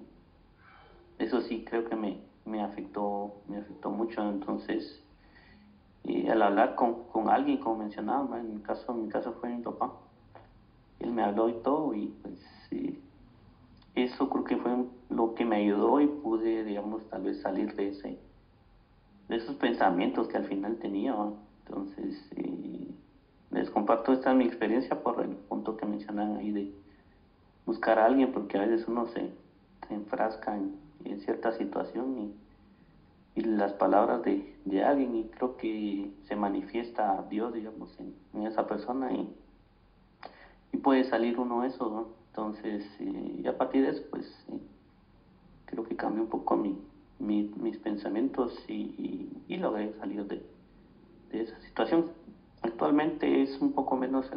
[1.19, 5.03] eso sí creo que me, me afectó me afectó mucho entonces
[6.03, 9.49] y al hablar con, con alguien, como mencionaba, en mi caso, en mi caso fue
[9.49, 9.93] mi papá.
[11.03, 12.39] Él me habló y todo y pues
[13.95, 17.89] eso creo que fue lo que me ayudó y pude, digamos, tal vez salir de
[17.89, 18.17] ese
[19.29, 21.15] de esos pensamientos que al final tenía.
[21.65, 22.29] Entonces,
[23.51, 26.71] les comparto esta mi experiencia por el punto que mencionan ahí de
[27.65, 29.29] buscar a alguien, porque a veces uno se,
[29.89, 30.75] enfrasca en,
[31.05, 32.33] en cierta situación y
[33.35, 38.67] y las palabras de, de, alguien y creo que se manifiesta Dios, digamos, en, esa
[38.67, 39.27] persona y,
[40.73, 42.07] y, puede salir uno eso, ¿no?
[42.27, 44.25] Entonces, eh, y a partir de eso, pues,
[45.65, 46.75] creo que cambió un poco mi,
[47.19, 50.43] mis pensamientos y, y, logré salir de,
[51.29, 52.05] de, esa situación.
[52.61, 54.29] Actualmente es un poco menos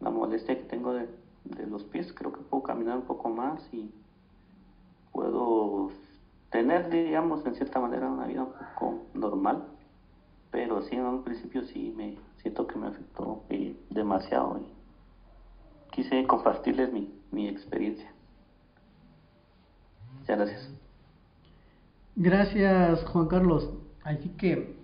[0.00, 1.08] la molestia que tengo de,
[1.44, 3.90] de los pies, creo que puedo caminar un poco más y
[5.12, 5.90] puedo
[6.50, 9.64] tener, digamos, en cierta manera una vida un poco normal,
[10.50, 14.83] pero sí, en un principio sí me siento que me afectó eh, demasiado y
[15.94, 18.10] quise compartirles mi, mi experiencia.
[20.18, 20.70] Muchas gracias.
[22.16, 23.70] Gracias, Juan Carlos.
[24.02, 24.76] Así que,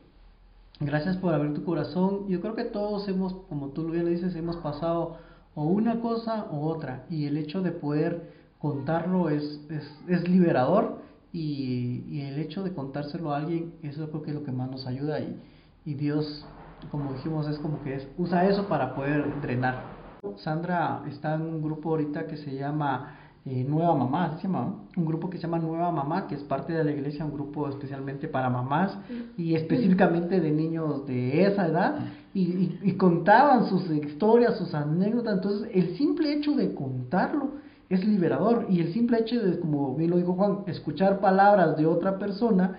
[0.81, 2.29] gracias por abrir tu corazón.
[2.29, 5.19] Yo creo que todos hemos, como tú bien lo dices, hemos pasado
[5.55, 7.07] o una cosa u otra.
[7.11, 11.01] Y el hecho de poder contarlo es, es, es liberador
[11.33, 14.87] y, el hecho de contárselo a alguien, eso creo que es lo que más nos
[14.87, 15.41] ayuda y,
[15.85, 16.45] y Dios,
[16.91, 19.90] como dijimos, es como que es, usa eso para poder drenar.
[20.37, 23.17] Sandra está en un grupo ahorita que se llama
[23.47, 24.75] eh, Nueva Mamá, se llama?
[24.97, 27.69] Un grupo que se llama Nueva Mamá, que es parte de la iglesia, un grupo
[27.69, 28.97] especialmente para mamás
[29.39, 31.99] y específicamente de niños de esa edad
[32.35, 35.37] y, y, y contaban sus historias, sus anécdotas.
[35.37, 37.53] Entonces, el simple hecho de contarlo
[37.89, 38.67] es liberador.
[38.69, 42.79] Y el simple hecho de, como bien lo dijo Juan, escuchar palabras de otra persona,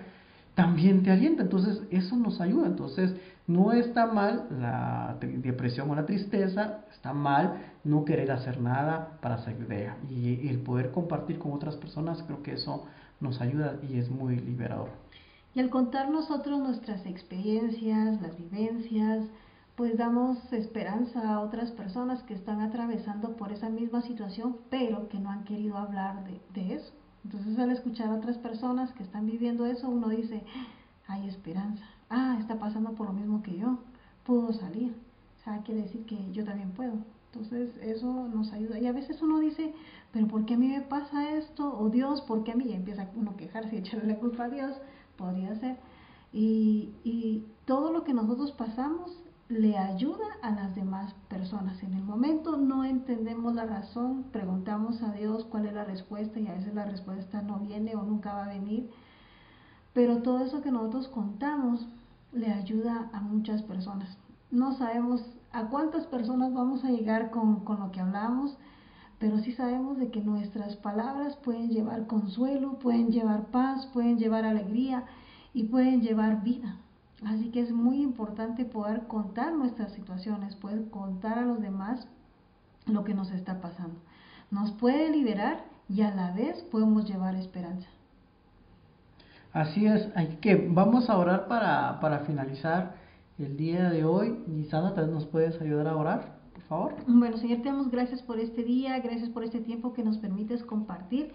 [0.54, 1.42] también te alienta.
[1.42, 2.66] Entonces, eso nos ayuda.
[2.66, 3.14] Entonces,
[3.46, 9.38] no está mal la depresión o la tristeza, está mal no querer hacer nada para
[9.38, 9.90] salir de.
[10.08, 12.86] Y el poder compartir con otras personas, creo que eso
[13.20, 14.88] nos ayuda y es muy liberador.
[15.54, 19.26] Y al contar nosotros nuestras experiencias, las vivencias,
[19.76, 25.18] pues damos esperanza a otras personas que están atravesando por esa misma situación, pero que
[25.18, 26.24] no han querido hablar
[26.54, 26.92] de, eso.
[27.24, 30.42] Entonces al escuchar a otras personas que están viviendo eso, uno dice,
[31.06, 33.78] hay esperanza, ah, está pasando por lo mismo que yo,
[34.24, 34.94] puedo salir,
[35.40, 36.94] o sea, quiere decir que yo también puedo.
[37.32, 38.78] Entonces eso nos ayuda.
[38.78, 39.72] Y a veces uno dice,
[40.12, 41.78] pero ¿por qué a mí me pasa esto?
[41.78, 42.64] O Dios, ¿por qué a mí?
[42.66, 44.76] Y empieza uno a quejarse y echarle la culpa a Dios,
[45.16, 45.78] podría ser.
[46.32, 49.21] Y, y todo lo que nosotros pasamos
[49.52, 51.82] le ayuda a las demás personas.
[51.82, 56.46] En el momento no entendemos la razón, preguntamos a Dios cuál es la respuesta y
[56.46, 58.88] a veces la respuesta no viene o nunca va a venir.
[59.92, 61.86] Pero todo eso que nosotros contamos
[62.32, 64.16] le ayuda a muchas personas.
[64.50, 65.22] No sabemos
[65.52, 68.56] a cuántas personas vamos a llegar con, lo que hablamos,
[69.18, 74.46] pero sí sabemos de que nuestras palabras pueden llevar consuelo, pueden llevar paz, pueden llevar
[74.46, 75.04] alegría
[75.52, 76.78] y pueden llevar vida.
[77.24, 82.08] Así que es muy importante poder contar nuestras situaciones, poder contar a los demás
[82.86, 84.00] lo que nos está pasando.
[84.50, 87.88] Nos puede liberar y a la vez podemos llevar esperanza.
[89.52, 92.94] Así es, hay que vamos a orar para, para finalizar
[93.38, 94.42] el día de hoy.
[94.46, 96.94] Gisana, ¿tal nos puedes ayudar a orar, por favor?
[97.06, 100.62] Bueno, Señor, te damos gracias por este día, gracias por este tiempo que nos permites
[100.64, 101.32] compartir.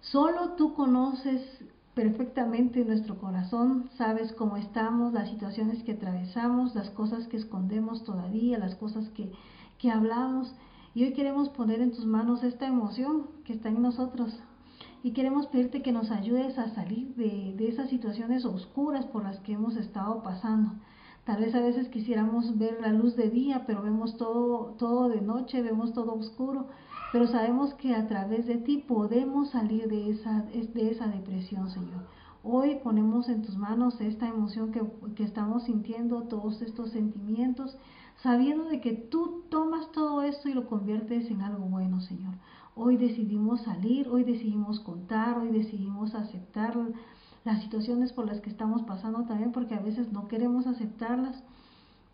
[0.00, 1.64] Solo tú conoces
[1.94, 8.58] perfectamente nuestro corazón, sabes cómo estamos, las situaciones que atravesamos, las cosas que escondemos todavía,
[8.58, 9.30] las cosas que,
[9.78, 10.52] que hablamos.
[10.94, 14.38] Y hoy queremos poner en tus manos esta emoción que está en nosotros.
[15.02, 19.38] Y queremos pedirte que nos ayudes a salir de, de esas situaciones oscuras por las
[19.40, 20.72] que hemos estado pasando.
[21.24, 25.22] Tal vez a veces quisiéramos ver la luz de día, pero vemos todo, todo de
[25.22, 26.68] noche, vemos todo oscuro,
[27.14, 32.08] pero sabemos que a través de ti podemos salir de esa, de esa depresión, Señor.
[32.42, 34.82] Hoy ponemos en tus manos esta emoción que,
[35.14, 37.78] que estamos sintiendo, todos estos sentimientos,
[38.20, 42.34] sabiendo de que tú tomas todo esto y lo conviertes en algo bueno, Señor.
[42.74, 46.76] Hoy decidimos salir, hoy decidimos contar, hoy decidimos aceptar
[47.44, 51.44] las situaciones por las que estamos pasando también, porque a veces no queremos aceptarlas.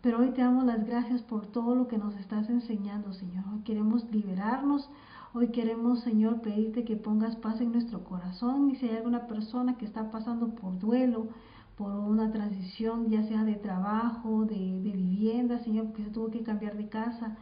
[0.01, 3.43] Pero hoy te damos las gracias por todo lo que nos estás enseñando, Señor.
[3.53, 4.89] Hoy queremos liberarnos.
[5.31, 8.71] Hoy queremos, Señor, pedirte que pongas paz en nuestro corazón.
[8.71, 11.27] Y si hay alguna persona que está pasando por duelo,
[11.77, 16.75] por una transición, ya sea de trabajo, de, vivienda, Señor, que se tuvo que cambiar
[16.77, 17.37] de casa,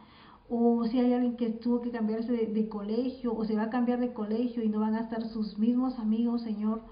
[0.50, 3.70] o si hay alguien que tuvo que cambiarse de, de, colegio, o se va a
[3.70, 6.82] cambiar de colegio y no van a estar sus mismos amigos, Señor,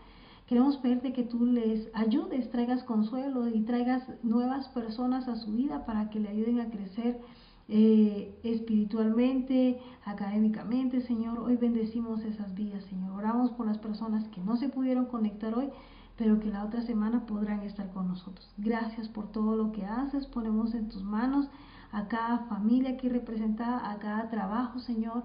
[0.48, 5.84] Queremos pedirte que tú les ayudes, traigas consuelo y traigas nuevas personas a su vida
[5.84, 7.20] para que le ayuden a crecer
[7.68, 11.38] eh, espiritualmente, académicamente, Señor.
[11.40, 13.12] Hoy bendecimos esas vidas, Señor.
[13.12, 15.68] Oramos por las personas que no se pudieron conectar hoy,
[16.16, 18.50] pero que la otra semana podrán estar con nosotros.
[18.56, 20.24] Gracias por todo lo que haces.
[20.28, 21.46] Ponemos en tus manos
[21.92, 25.24] a cada familia aquí representada, a cada trabajo, Señor,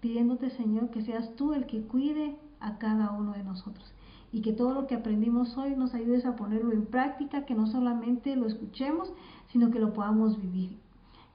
[0.00, 3.92] pidiéndote, Señor, que seas tú el que cuide a cada uno de nosotros
[4.32, 7.66] y que todo lo que aprendimos hoy nos ayudes a ponerlo en práctica, que no
[7.66, 9.12] solamente lo escuchemos,
[9.48, 10.78] sino que lo podamos vivir.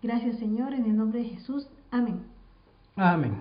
[0.02, 1.68] Gracias Señor, en el nombre de Jesús.
[1.91, 2.22] Amén.
[2.96, 3.34] Amén.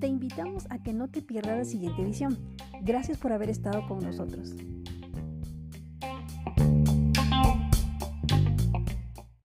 [0.00, 2.38] Te invitamos a que no te pierdas la siguiente edición.
[2.82, 4.54] Gracias por haber estado con nosotros.